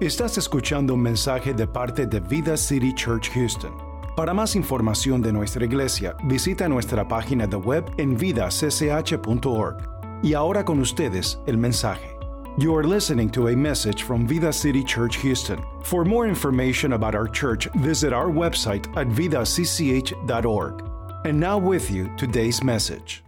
Estás 0.00 0.36
escuchando 0.36 0.92
un 0.92 1.00
mensaje 1.00 1.54
de 1.54 1.66
parte 1.66 2.04
de 2.04 2.20
Vida 2.20 2.54
City 2.58 2.92
Church 2.92 3.30
Houston. 3.30 3.72
Para 4.14 4.34
más 4.34 4.54
información 4.54 5.22
de 5.22 5.32
nuestra 5.32 5.64
iglesia, 5.64 6.14
visita 6.24 6.68
nuestra 6.68 7.08
página 7.08 7.46
de 7.46 7.56
web 7.56 7.82
en 7.96 8.14
vidacch.org. 8.14 9.76
Y 10.22 10.34
ahora 10.34 10.66
con 10.66 10.80
ustedes 10.80 11.40
el 11.46 11.56
mensaje. 11.56 12.14
You 12.58 12.76
are 12.76 12.86
listening 12.86 13.30
to 13.30 13.48
a 13.48 13.56
message 13.56 14.04
from 14.04 14.26
Vida 14.26 14.52
City 14.52 14.84
Church 14.84 15.16
Houston. 15.22 15.58
For 15.82 16.04
more 16.04 16.28
information 16.28 16.92
about 16.92 17.14
our 17.14 17.26
church, 17.26 17.66
visit 17.76 18.12
our 18.12 18.28
website 18.28 18.86
at 18.98 19.08
vidacch.org. 19.08 20.82
And 21.24 21.40
now 21.40 21.56
with 21.56 21.90
you 21.90 22.14
today's 22.18 22.62
message. 22.62 23.22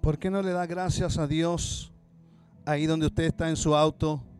¿Por 0.00 0.16
qué 0.16 0.30
no 0.30 0.40
le 0.40 0.52
da 0.52 0.64
gracias 0.64 1.18
a 1.18 1.26
Dios 1.26 1.92
ahí 2.64 2.86
donde 2.86 3.04
usted 3.04 3.24
está 3.24 3.50
en 3.50 3.56
su 3.56 3.74
auto? 3.74 4.31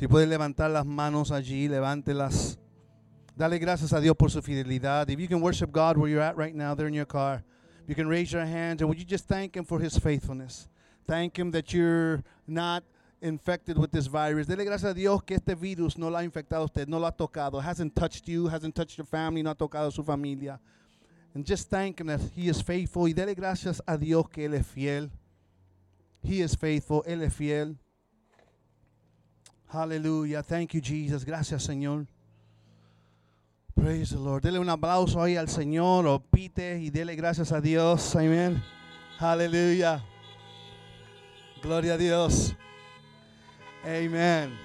Si 0.00 0.08
puede 0.08 0.26
levantar 0.26 0.70
las 0.70 0.86
manos 0.86 1.30
allí, 1.30 1.68
levántelas. 1.68 2.58
Dale 3.36 3.58
gracias 3.58 3.92
a 3.92 4.00
Dios 4.00 4.16
por 4.16 4.30
su 4.30 4.40
fidelidad. 4.40 5.10
If 5.10 5.20
you 5.20 5.28
can 5.28 5.42
worship 5.42 5.70
God 5.70 5.98
where 5.98 6.08
you're 6.08 6.22
at 6.22 6.38
right 6.38 6.54
now, 6.54 6.74
there 6.74 6.88
in 6.88 6.94
your 6.94 7.06
car, 7.06 7.44
you 7.86 7.94
can 7.94 8.08
raise 8.08 8.32
your 8.32 8.46
hands 8.46 8.80
and 8.80 8.88
would 8.88 8.98
you 8.98 9.04
just 9.04 9.28
thank 9.28 9.54
Him 9.54 9.66
for 9.66 9.78
His 9.78 9.98
faithfulness? 9.98 10.70
Thank 11.06 11.38
Him 11.38 11.50
that 11.50 11.74
you're 11.74 12.24
not 12.46 12.82
infected 13.20 13.76
with 13.76 13.92
this 13.92 14.06
virus. 14.06 14.46
Dele 14.46 14.64
gracias 14.64 14.92
a 14.92 14.94
Dios 14.94 15.22
que 15.22 15.36
este 15.36 15.54
virus 15.54 15.98
no 15.98 16.08
lo 16.08 16.16
ha 16.16 16.24
infectado 16.24 16.64
usted, 16.64 16.88
no 16.88 16.98
lo 16.98 17.06
ha 17.06 17.12
tocado. 17.12 17.62
Hasn't 17.62 17.94
touched 17.94 18.26
you, 18.26 18.48
hasn't 18.48 18.74
touched 18.74 18.96
your 18.96 19.06
family, 19.06 19.42
no 19.42 19.50
ha 19.50 19.54
tocado 19.54 19.92
su 19.92 20.02
familia. 20.02 20.58
And 21.34 21.44
just 21.44 21.68
thank 21.68 22.00
Him 22.00 22.06
that 22.06 22.22
He 22.34 22.48
is 22.48 22.62
faithful. 22.62 23.06
Y 23.06 23.12
dele 23.12 23.34
gracias 23.34 23.82
a 23.86 23.98
Dios 23.98 24.30
que 24.30 24.46
Él 24.46 24.54
es 24.54 24.66
fiel. 24.66 25.10
He 26.22 26.40
is 26.40 26.54
faithful, 26.54 27.04
Él 27.06 27.22
es 27.22 27.34
fiel. 27.34 27.76
Aleluya. 29.72 30.42
Thank 30.42 30.74
you, 30.74 30.80
Jesus. 30.80 31.24
Gracias, 31.24 31.62
Señor. 31.62 32.06
Praise 33.74 34.10
the 34.10 34.18
Lord. 34.18 34.42
Dele 34.42 34.58
un 34.58 34.68
aplauso 34.68 35.22
ahí 35.22 35.36
al 35.36 35.48
Señor 35.48 36.06
o 36.06 36.18
pite 36.18 36.80
y 36.80 36.90
dele 36.90 37.14
gracias 37.14 37.52
a 37.52 37.60
Dios. 37.60 38.14
Amén. 38.16 38.62
Aleluya. 39.18 40.04
Gloria 41.62 41.94
a 41.94 41.96
Dios. 41.96 42.56
Amen. 43.84 44.58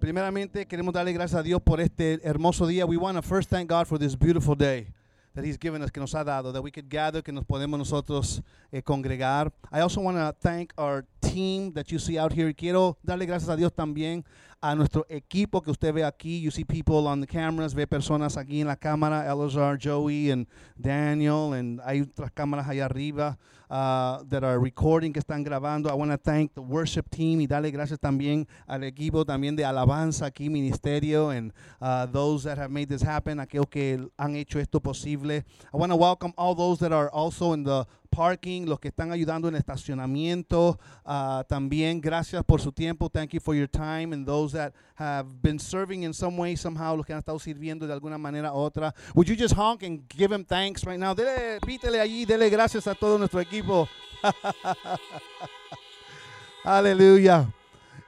Primeramente 0.00 0.66
queremos 0.66 0.92
darle 0.92 1.12
gracias 1.12 1.40
a 1.40 1.42
Dios 1.42 1.62
por 1.62 1.80
este 1.80 2.20
hermoso 2.22 2.66
día. 2.66 2.84
We 2.84 2.96
want 2.96 3.16
to 3.16 3.22
first 3.22 3.48
thank 3.48 3.70
God 3.70 3.86
for 3.86 3.98
this 3.98 4.18
beautiful 4.18 4.56
day 4.56 4.92
that 5.34 5.44
He's 5.44 5.58
given 5.58 5.82
us, 5.82 5.90
que 5.90 6.00
nos 6.00 6.14
ha 6.14 6.24
dado, 6.24 6.52
that 6.52 6.62
we 6.62 6.70
could 6.70 6.88
gather, 6.88 7.22
que 7.22 7.32
nos 7.32 7.44
podemos 7.44 7.78
nosotros 7.78 8.42
eh, 8.72 8.80
congregar. 8.82 9.52
I 9.70 9.80
also 9.80 10.00
want 10.00 10.16
to 10.16 10.34
thank 10.40 10.72
our 10.78 11.04
team 11.20 11.72
that 11.74 11.90
you 11.90 11.98
see 11.98 12.18
out 12.18 12.32
here. 12.32 12.52
Quiero 12.54 12.96
darle 13.04 13.26
gracias 13.26 13.48
a 13.48 13.56
Dios 13.56 13.72
también 13.72 14.24
a 14.64 14.74
nuestro 14.74 15.04
equipo 15.10 15.60
que 15.60 15.70
usted 15.70 15.92
ve 15.92 16.04
aquí. 16.04 16.40
You 16.40 16.50
see 16.50 16.64
people 16.64 17.06
on 17.06 17.20
the 17.20 17.26
cameras, 17.26 17.74
ve 17.74 17.86
personas 17.86 18.38
aquí 18.38 18.62
en 18.62 18.66
la 18.66 18.76
cámara, 18.76 19.30
Elazar, 19.30 19.76
Joey, 19.78 20.30
and 20.30 20.46
Daniel, 20.74 21.52
and 21.52 21.82
hay 21.84 22.00
otras 22.00 22.30
cámaras 22.32 22.66
allá 22.66 22.86
arriba 22.86 23.36
uh, 23.68 24.22
that 24.30 24.42
are 24.42 24.58
recording, 24.58 25.12
que 25.12 25.20
están 25.20 25.44
grabando. 25.44 25.90
I 25.90 25.94
want 25.94 26.12
to 26.12 26.16
thank 26.16 26.54
the 26.54 26.62
worship 26.62 27.10
team 27.10 27.40
y 27.40 27.46
darle 27.46 27.70
gracias 27.70 27.98
también 28.00 28.46
al 28.66 28.84
equipo 28.84 29.26
también 29.26 29.54
de 29.54 29.66
alabanza 29.66 30.24
aquí, 30.24 30.48
ministerio, 30.48 31.28
and 31.28 31.52
uh, 31.82 32.06
those 32.06 32.44
that 32.44 32.56
have 32.56 32.70
made 32.70 32.88
this 32.88 33.02
happen, 33.02 33.40
aquellos 33.40 33.68
que 33.68 34.08
han 34.18 34.34
hecho 34.34 34.58
esto 34.58 34.80
posible. 34.80 35.44
I 35.74 35.76
want 35.76 35.92
to 35.92 35.96
welcome 35.96 36.32
all 36.38 36.54
those 36.54 36.78
that 36.78 36.92
are 36.92 37.10
also 37.10 37.52
in 37.52 37.64
the 37.64 37.86
parking, 38.14 38.66
los 38.66 38.78
que 38.78 38.88
están 38.88 39.12
ayudando 39.12 39.48
en 39.48 39.56
estacionamiento. 39.56 40.78
Uh, 41.04 41.44
también 41.48 42.00
gracias 42.00 42.42
por 42.44 42.60
su 42.60 42.72
tiempo. 42.72 43.08
Thank 43.08 43.30
you 43.30 43.40
for 43.40 43.54
your 43.54 43.68
time. 43.68 44.14
And 44.14 44.26
those 44.26 44.56
that 44.56 44.72
have 44.96 45.28
been 45.42 45.58
serving 45.58 46.04
in 46.04 46.14
some 46.14 46.36
way, 46.36 46.56
somehow, 46.56 46.96
los 46.96 47.06
que 47.06 47.12
han 47.12 47.18
estado 47.18 47.38
sirviendo 47.38 47.86
de 47.86 47.92
alguna 47.92 48.18
manera 48.18 48.52
u 48.52 48.56
otra. 48.56 48.94
Would 49.14 49.28
you 49.28 49.36
just 49.36 49.54
honk 49.54 49.82
and 49.82 50.02
give 50.08 50.32
him 50.32 50.44
thanks 50.44 50.84
right 50.84 50.98
now? 50.98 51.14
Dele, 51.14 51.58
pítele 51.60 52.00
allí, 52.00 52.24
dele 52.24 52.48
gracias 52.50 52.86
a 52.86 52.94
todo 52.94 53.18
nuestro 53.18 53.40
equipo. 53.40 53.88
Aleluya. 56.64 57.52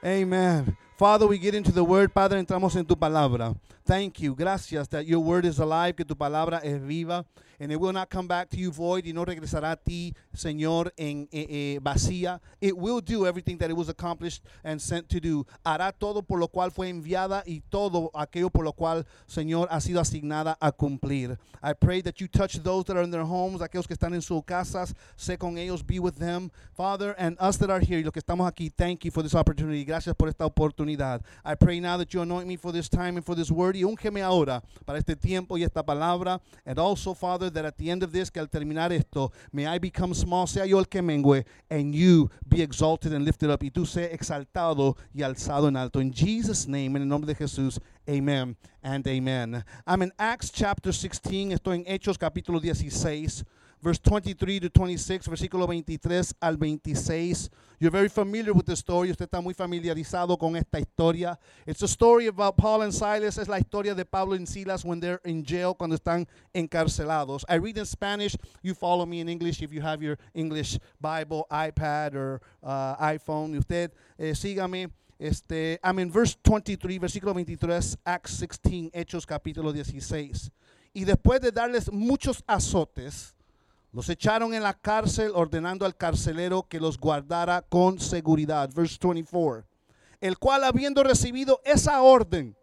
Amen. 0.03 0.77
Father, 0.97 1.27
we 1.27 1.37
get 1.37 1.53
into 1.53 1.71
the 1.71 1.83
word. 1.83 2.11
Padre, 2.11 2.39
entramos 2.39 2.75
en 2.75 2.85
tu 2.85 2.95
palabra. 2.95 3.53
Thank 3.87 4.19
you. 4.19 4.35
Gracias 4.35 4.89
that 4.89 5.05
your 5.05 5.21
word 5.21 5.45
is 5.45 5.59
alive, 5.59 5.95
que 5.95 6.03
tu 6.03 6.13
palabra 6.13 6.59
es 6.61 6.77
viva. 6.81 7.23
And 7.59 7.71
it 7.71 7.79
will 7.79 7.93
not 7.93 8.09
come 8.09 8.27
back 8.27 8.49
to 8.49 8.57
you 8.57 8.69
void. 8.69 9.05
Y 9.05 9.13
no 9.13 9.23
regresará 9.25 9.71
a 9.71 9.75
ti, 9.77 10.13
Señor, 10.35 10.91
en 10.97 11.27
eh, 11.31 11.47
eh, 11.49 11.79
vacía. 11.81 12.39
It 12.61 12.77
will 12.77 12.99
do 12.99 13.25
everything 13.25 13.57
that 13.59 13.71
it 13.71 13.75
was 13.75 13.89
accomplished 13.89 14.43
and 14.63 14.79
sent 14.79 15.09
to 15.09 15.19
do. 15.19 15.47
Hará 15.65 15.91
todo 15.97 16.21
por 16.21 16.37
lo 16.37 16.49
cual 16.49 16.69
fue 16.69 16.89
enviada 16.89 17.43
y 17.47 17.63
todo 17.71 18.11
aquello 18.13 18.51
por 18.51 18.63
lo 18.63 18.73
cual, 18.73 19.05
Señor, 19.25 19.69
ha 19.71 19.79
sido 19.79 20.01
asignada 20.01 20.55
a 20.61 20.71
cumplir. 20.71 21.37
I 21.63 21.73
pray 21.73 22.01
that 22.01 22.21
you 22.21 22.27
touch 22.27 22.61
those 22.61 22.83
that 22.85 22.97
are 22.97 23.03
in 23.03 23.09
their 23.09 23.23
homes, 23.25 23.61
aquellos 23.61 23.87
que 23.87 23.95
están 23.95 24.13
en 24.13 24.21
sus 24.21 24.43
casas. 24.43 24.93
Sé 25.15 25.39
con 25.39 25.57
ellos, 25.57 25.81
be 25.81 25.97
with 25.99 26.17
them. 26.19 26.51
Father, 26.75 27.15
and 27.17 27.37
us 27.39 27.57
that 27.57 27.71
are 27.71 27.79
here, 27.79 28.03
los 28.03 28.11
que 28.11 28.21
estamos 28.21 28.47
aquí, 28.47 28.69
thank 28.69 29.03
you 29.05 29.11
for 29.11 29.23
this 29.23 29.33
opportunity. 29.33 29.83
Gracias 29.83 30.13
por 30.13 30.27
esta 30.27 30.45
oportunidad. 30.45 31.21
I 31.43 31.55
pray 31.55 31.79
now 31.79 31.97
that 31.97 32.13
you 32.13 32.21
anoint 32.21 32.47
me 32.47 32.57
for 32.57 32.71
this 32.71 32.89
time 32.89 33.15
and 33.15 33.25
for 33.25 33.33
this 33.33 33.49
word. 33.49 33.76
Y 33.77 33.83
úngeme 33.83 34.21
ahora 34.21 34.63
para 34.85 34.99
este 34.99 35.15
tiempo 35.15 35.57
y 35.57 35.63
esta 35.63 35.83
palabra. 35.83 36.41
And 36.65 36.79
also, 36.79 37.13
Father, 37.13 37.51
that 37.51 37.65
at 37.65 37.77
the 37.77 37.89
end 37.89 38.03
of 38.03 38.11
this, 38.11 38.31
que 38.31 38.41
al 38.41 38.49
terminar 38.49 38.91
esto, 38.91 39.31
may 39.51 39.65
I 39.67 39.79
become 39.79 40.13
small, 40.13 40.47
sea 40.47 40.65
yo 40.65 40.79
el 40.79 40.85
que 40.85 41.01
mengue, 41.01 41.45
and 41.69 41.93
you 41.93 42.29
be 42.47 42.61
exalted 42.61 43.13
and 43.13 43.23
lifted 43.25 43.49
up, 43.49 43.63
y 43.63 43.69
tú 43.69 43.85
sé 43.85 44.13
exaltado 44.13 44.95
y 45.13 45.21
alzado 45.21 45.67
en 45.67 45.77
alto. 45.77 45.99
In 45.99 46.11
Jesus' 46.11 46.67
name, 46.67 46.95
en 46.95 47.03
el 47.03 47.07
nombre 47.07 47.27
de 47.27 47.35
Jesús, 47.35 47.79
amen 48.07 48.57
and 48.81 49.07
amen. 49.07 49.63
I'm 49.85 50.01
in 50.01 50.11
Acts 50.17 50.51
chapter 50.51 50.91
16, 50.91 51.51
estoy 51.51 51.77
en 51.77 51.85
Hechos 51.85 52.17
capítulo 52.17 52.59
16 52.59 53.45
verse 53.81 53.99
23 53.99 54.59
to 54.61 54.69
26, 54.69 55.27
versículo 55.27 55.67
23 55.67 56.33
al 56.41 56.57
26. 56.57 57.49
You're 57.79 57.91
very 57.91 58.09
familiar 58.09 58.53
with 58.53 58.65
the 58.65 58.75
story. 58.75 59.11
Usted 59.11 59.29
está 59.29 59.41
muy 59.41 59.53
familiarizado 59.53 60.37
con 60.39 60.55
esta 60.55 60.79
historia. 60.79 61.37
It's 61.67 61.83
a 61.83 61.87
story 61.87 62.25
about 62.25 62.57
Paul 62.57 62.81
and 62.81 62.91
Silas. 62.91 63.37
Es 63.37 63.47
la 63.47 63.59
historia 63.59 63.93
de 63.93 64.03
Pablo 64.03 64.35
y 64.35 64.45
Silas 64.45 64.83
when 64.83 64.99
they're 64.99 65.21
in 65.25 65.43
jail, 65.45 65.75
cuando 65.75 65.95
están 65.95 66.27
encarcelados. 66.55 67.45
I 67.47 67.57
read 67.57 67.77
in 67.77 67.85
Spanish. 67.85 68.35
You 68.63 68.73
follow 68.73 69.05
me 69.05 69.19
in 69.19 69.29
English 69.29 69.61
if 69.61 69.71
you 69.71 69.81
have 69.81 70.01
your 70.01 70.17
English 70.33 70.79
Bible, 70.99 71.45
iPad, 71.51 72.15
or 72.15 72.41
uh, 72.63 72.95
iPhone. 72.97 73.55
Usted 73.55 73.91
eh, 74.17 74.33
sígame. 74.33 74.89
Este, 75.19 75.79
I'm 75.83 75.99
in 75.99 76.11
verse 76.11 76.35
23, 76.43 76.99
versículo 76.99 77.33
23, 77.33 77.97
Acts 78.05 78.39
16, 78.39 78.91
Hechos 78.93 79.25
capítulo 79.25 79.71
16. 79.71 80.51
Y 80.93 81.05
después 81.05 81.41
de 81.41 81.51
darles 81.51 81.91
muchos 81.91 82.43
azotes, 82.47 83.35
los 83.91 84.09
echaron 84.09 84.53
en 84.53 84.63
la 84.63 84.73
cárcel 84.73 85.31
ordenando 85.33 85.85
al 85.85 85.95
carcelero 85.95 86.67
que 86.67 86.79
los 86.79 86.97
guardara 86.97 87.61
con 87.61 87.99
seguridad. 87.99 88.69
Verse 88.73 88.97
24. 89.01 89.65
El 90.19 90.37
cual 90.37 90.63
habiendo 90.63 91.03
recibido 91.03 91.61
esa 91.63 92.01
orden, 92.01 92.55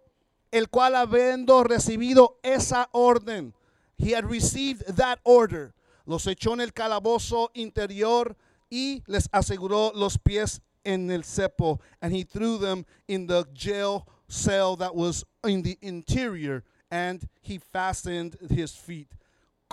el 0.51 0.69
cual 0.69 0.97
habiendo 0.97 1.65
recibido 1.65 2.39
esa 2.43 2.89
orden, 2.93 3.55
he 3.97 4.15
had 4.15 4.25
received 4.25 4.85
that 4.97 5.19
order, 5.23 5.73
los 6.05 6.27
echó 6.27 6.53
en 6.53 6.61
el 6.61 6.73
calabozo 6.73 7.51
interior 7.55 8.37
y 8.71 9.03
les 9.07 9.29
aseguró 9.33 9.93
los 9.95 10.19
pies 10.19 10.61
en 10.85 11.11
el 11.11 11.25
cepo, 11.25 11.81
and 12.01 12.13
he 12.13 12.25
threw 12.25 12.59
them 12.59 12.85
in 13.09 13.27
the 13.27 13.45
jail 13.55 14.07
cell 14.29 14.77
that 14.77 14.95
was 14.95 15.25
in 15.45 15.63
the 15.63 15.79
interior, 15.81 16.63
and 16.91 17.29
he 17.41 17.59
fastened 17.59 18.37
his 18.51 18.73
feet 18.73 19.09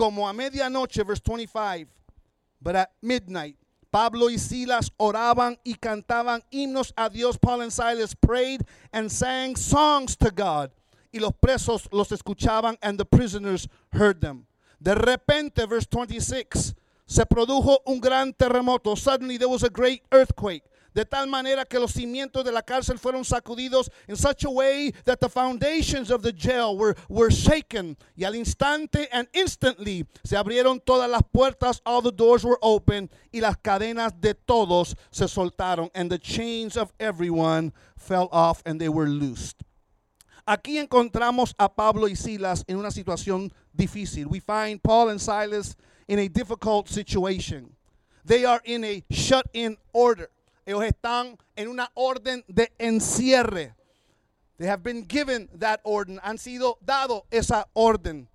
como 0.01 0.27
a 0.27 0.33
medianoche, 0.33 1.05
verse 1.05 1.21
25, 1.21 1.87
but 2.59 2.75
at 2.75 2.89
midnight, 3.03 3.55
Pablo 3.91 4.29
y 4.29 4.37
Silas 4.37 4.89
oraban 4.97 5.59
y 5.63 5.75
cantaban 5.75 6.41
himnos 6.51 6.91
a 6.97 7.07
Dios. 7.07 7.37
Paul 7.37 7.61
and 7.61 7.71
Silas 7.71 8.15
prayed 8.15 8.65
and 8.91 9.11
sang 9.11 9.55
songs 9.55 10.15
to 10.15 10.31
God. 10.31 10.71
Y 11.13 11.19
los 11.19 11.33
presos 11.33 11.87
los 11.91 12.09
escuchaban 12.09 12.77
and 12.81 12.97
the 12.97 13.05
prisoners 13.05 13.67
heard 13.91 14.21
them. 14.21 14.47
De 14.81 14.95
repente, 14.95 15.67
verse 15.67 15.85
26, 15.85 16.73
se 17.05 17.25
produjo 17.25 17.77
un 17.85 17.99
gran 17.99 18.33
terremoto. 18.33 18.97
Suddenly 18.97 19.37
there 19.37 19.49
was 19.49 19.61
a 19.61 19.69
great 19.69 20.01
earthquake. 20.11 20.63
De 20.93 21.05
tal 21.05 21.27
manera 21.27 21.63
que 21.65 21.79
los 21.79 21.93
cimientos 21.93 22.43
de 22.43 22.51
la 22.51 22.61
cárcel 22.61 22.99
fueron 22.99 23.23
sacudidos 23.23 23.89
in 24.07 24.15
such 24.17 24.43
a 24.43 24.49
way 24.49 24.91
that 25.05 25.19
the 25.19 25.29
foundations 25.29 26.11
of 26.11 26.21
the 26.21 26.33
jail 26.33 26.77
were, 26.77 26.95
were 27.07 27.31
shaken. 27.31 27.97
Y 28.17 28.25
al 28.25 28.35
instante 28.35 29.07
and 29.11 29.27
instantly 29.33 30.05
se 30.23 30.35
abrieron 30.35 30.81
todas 30.83 31.09
las 31.09 31.21
puertas, 31.33 31.81
all 31.85 32.01
the 32.01 32.11
doors 32.11 32.43
were 32.43 32.57
open, 32.61 33.09
y 33.31 33.39
las 33.39 33.55
cadenas 33.57 34.19
de 34.19 34.33
todos 34.33 34.95
se 35.11 35.25
soltaron, 35.25 35.89
and 35.95 36.11
the 36.11 36.19
chains 36.19 36.75
of 36.75 36.91
everyone 36.99 37.71
fell 37.95 38.27
off 38.31 38.61
and 38.65 38.81
they 38.81 38.89
were 38.89 39.07
loosed. 39.07 39.63
Aquí 40.45 40.77
encontramos 40.77 41.53
a 41.57 41.69
Pablo 41.69 42.07
y 42.07 42.15
Silas 42.15 42.65
en 42.67 42.77
una 42.77 42.91
situación 42.91 43.53
difícil. 43.73 44.25
We 44.27 44.41
find 44.41 44.81
Paul 44.81 45.09
and 45.09 45.21
Silas 45.21 45.77
in 46.07 46.19
a 46.19 46.27
difficult 46.27 46.89
situation. 46.89 47.77
They 48.25 48.43
are 48.43 48.59
in 48.65 48.83
a 48.83 49.03
shut 49.09 49.45
in 49.53 49.77
order. 49.93 50.29
Ellos 50.65 50.83
están 50.83 51.37
en 51.55 51.67
una 51.67 51.91
orden 51.95 52.43
de 52.47 52.71
encierre. 52.77 53.75
They 54.57 54.67
have 54.67 54.83
been 54.83 55.07
given 55.07 55.49
that 55.59 55.81
orden. 55.83 56.19
Han 56.23 56.37
sido 56.37 56.77
dado 56.85 57.25
esa 57.31 57.67
orden. 57.73 58.27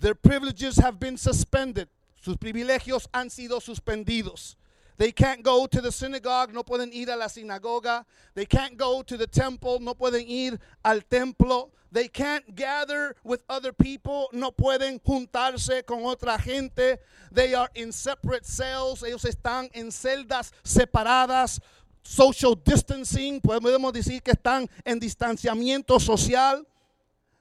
Their 0.00 0.14
privileges 0.14 0.78
have 0.78 0.98
been 0.98 1.18
suspended. 1.18 1.88
Sus 2.20 2.36
privilegios 2.36 3.08
han 3.12 3.30
sido 3.30 3.60
suspendidos. 3.60 4.56
They 4.98 5.12
can't 5.12 5.44
go 5.44 5.66
to 5.66 5.80
the 5.80 5.92
synagogue, 5.92 6.52
no 6.52 6.64
pueden 6.64 6.92
ir 6.92 7.08
a 7.08 7.16
la 7.16 7.26
sinagoga. 7.26 8.04
They 8.34 8.46
can't 8.46 8.76
go 8.76 9.02
to 9.02 9.16
the 9.16 9.28
temple, 9.28 9.78
no 9.80 9.94
pueden 9.94 10.28
ir 10.28 10.58
al 10.84 11.00
templo. 11.02 11.70
They 11.92 12.08
can't 12.08 12.54
gather 12.56 13.14
with 13.22 13.44
other 13.48 13.72
people, 13.72 14.28
no 14.32 14.50
pueden 14.50 15.00
juntarse 15.00 15.86
con 15.86 16.00
otra 16.02 16.38
gente. 16.40 16.98
They 17.30 17.54
are 17.54 17.70
in 17.76 17.92
separate 17.92 18.44
cells, 18.44 19.02
ellos 19.02 19.24
están 19.24 19.70
en 19.72 19.92
celdas 19.92 20.50
separadas. 20.64 21.60
Social 22.02 22.56
distancing, 22.56 23.40
podemos 23.40 23.92
decir 23.92 24.22
que 24.22 24.32
están 24.32 24.68
en 24.84 24.98
distanciamiento 24.98 26.00
social. 26.00 26.64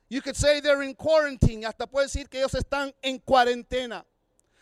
You 0.09 0.21
could 0.21 0.36
say 0.36 0.62
they're 0.62 0.83
in 0.83 0.94
quarantine, 0.94 1.65
hasta 1.65 1.88
puede 1.88 2.06
decir 2.06 2.30
que 2.30 2.39
ellos 2.39 2.54
están 2.54 2.94
en 3.01 3.18
cuarentena. 3.19 4.06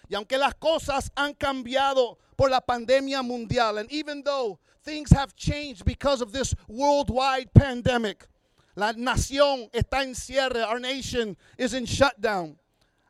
Y 0.09 0.15
aunque 0.15 0.37
las 0.37 0.53
cosas 0.55 1.11
han 1.15 1.33
cambiado 1.33 2.17
por 2.35 2.49
la 2.49 2.61
pandemia 2.61 3.23
mundial, 3.23 3.77
and 3.77 3.91
even 3.91 4.23
though 4.23 4.59
things 4.83 5.11
have 5.11 5.35
changed 5.35 5.83
because 5.85 6.21
of 6.21 6.31
this 6.31 6.53
worldwide 6.67 7.53
pandemic, 7.53 8.27
la 8.75 8.91
nación 8.93 9.69
está 9.71 10.03
en 10.03 10.13
cierre, 10.13 10.61
our 10.63 10.79
nation 10.79 11.35
is 11.57 11.73
in 11.73 11.85
shutdown. 11.85 12.57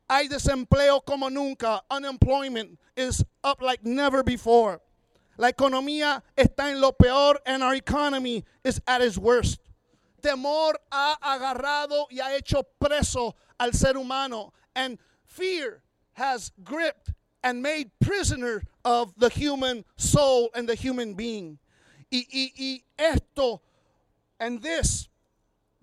Hay 0.10 0.28
desempleo 0.28 1.04
como 1.04 1.30
nunca, 1.30 1.82
unemployment 1.90 2.80
is 2.96 3.24
up 3.44 3.62
like 3.62 3.84
never 3.84 4.24
before. 4.24 4.80
La 5.38 5.52
economía 5.52 6.22
está 6.38 6.72
en 6.72 6.80
lo 6.80 6.92
peor, 6.92 7.40
and 7.46 7.64
our 7.64 7.74
economy 7.74 8.46
is 8.64 8.80
at 8.88 9.02
its 9.02 9.18
worst. 9.18 9.60
Temor 10.22 10.74
ha 10.92 11.18
agarrado 11.22 12.06
y 12.10 12.20
ha 12.20 12.36
hecho 12.38 12.64
preso 12.80 13.34
al 13.60 13.74
ser 13.74 13.94
humano, 13.98 14.54
and 14.76 14.98
fear 15.26 15.82
has 16.16 16.52
gripped 16.64 17.14
and 17.44 17.62
made 17.62 17.92
prisoner 18.02 18.64
of 18.84 19.14
the 19.18 19.30
human 19.30 19.86
soul 19.96 20.50
and 20.56 20.68
the 20.68 20.76
human 20.76 21.14
being. 21.14 21.60
Y, 22.12 22.26
y, 22.34 22.52
y 22.58 22.82
esto 22.98 23.62
and 24.40 24.62
this 24.62 25.08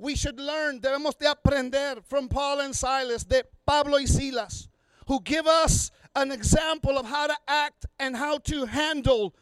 we 0.03 0.17
should 0.17 0.41
learn, 0.41 0.81
debemos 0.81 1.17
de 1.17 1.31
aprender 1.31 2.03
from 2.05 2.29
Paul 2.29 2.61
and 2.61 2.75
Silas, 2.75 3.23
de 3.23 3.45
Pablo 3.65 3.99
y 3.99 4.05
Silas, 4.05 4.69
who 5.07 5.21
give 5.21 5.47
us 5.47 5.93
an 6.17 6.33
example 6.33 6.99
of 6.99 7.07
how 7.07 7.29
to 7.29 7.37
act 7.47 7.87
and 8.01 8.17
how 8.17 8.39
to 8.39 8.67
handle 8.67 9.35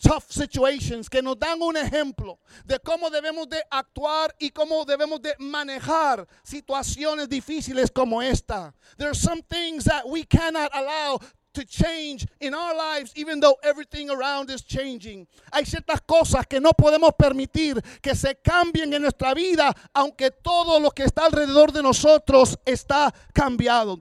tough 0.00 0.30
situations, 0.30 1.08
que 1.08 1.22
nos 1.22 1.38
dan 1.38 1.60
un 1.62 1.76
ejemplo 1.76 2.38
de 2.64 2.78
cómo 2.78 3.10
debemos 3.10 3.48
de 3.48 3.62
actuar 3.70 4.34
y 4.38 4.50
cómo 4.50 4.84
debemos 4.84 5.20
de 5.20 5.34
manejar 5.38 6.26
situaciones 6.42 7.28
difíciles 7.28 7.90
como 7.90 8.20
esta. 8.20 8.74
There 8.98 9.08
are 9.08 9.14
some 9.14 9.42
things 9.42 9.84
that 9.84 10.08
we 10.08 10.24
cannot 10.24 10.70
allow 10.74 11.20
to 11.54 11.64
change 11.64 12.26
in 12.40 12.52
our 12.52 12.74
lives 12.74 13.12
even 13.14 13.40
though 13.40 13.56
everything 13.62 14.10
around 14.10 14.50
is 14.50 14.62
changing. 14.62 15.26
Hay 15.52 15.64
ciertas 15.64 16.00
cosas 16.02 16.46
que 16.46 16.60
no 16.60 16.72
podemos 16.72 17.12
permitir 17.16 17.80
que 18.02 18.14
se 18.14 18.34
cambien 18.34 18.92
en 18.92 19.02
nuestra 19.02 19.34
vida 19.34 19.72
aunque 19.94 20.30
todo 20.30 20.80
lo 20.80 20.90
que 20.90 21.04
está 21.04 21.26
alrededor 21.26 21.72
de 21.72 21.82
nosotros 21.82 22.58
está 22.66 23.14
cambiado. 23.32 23.96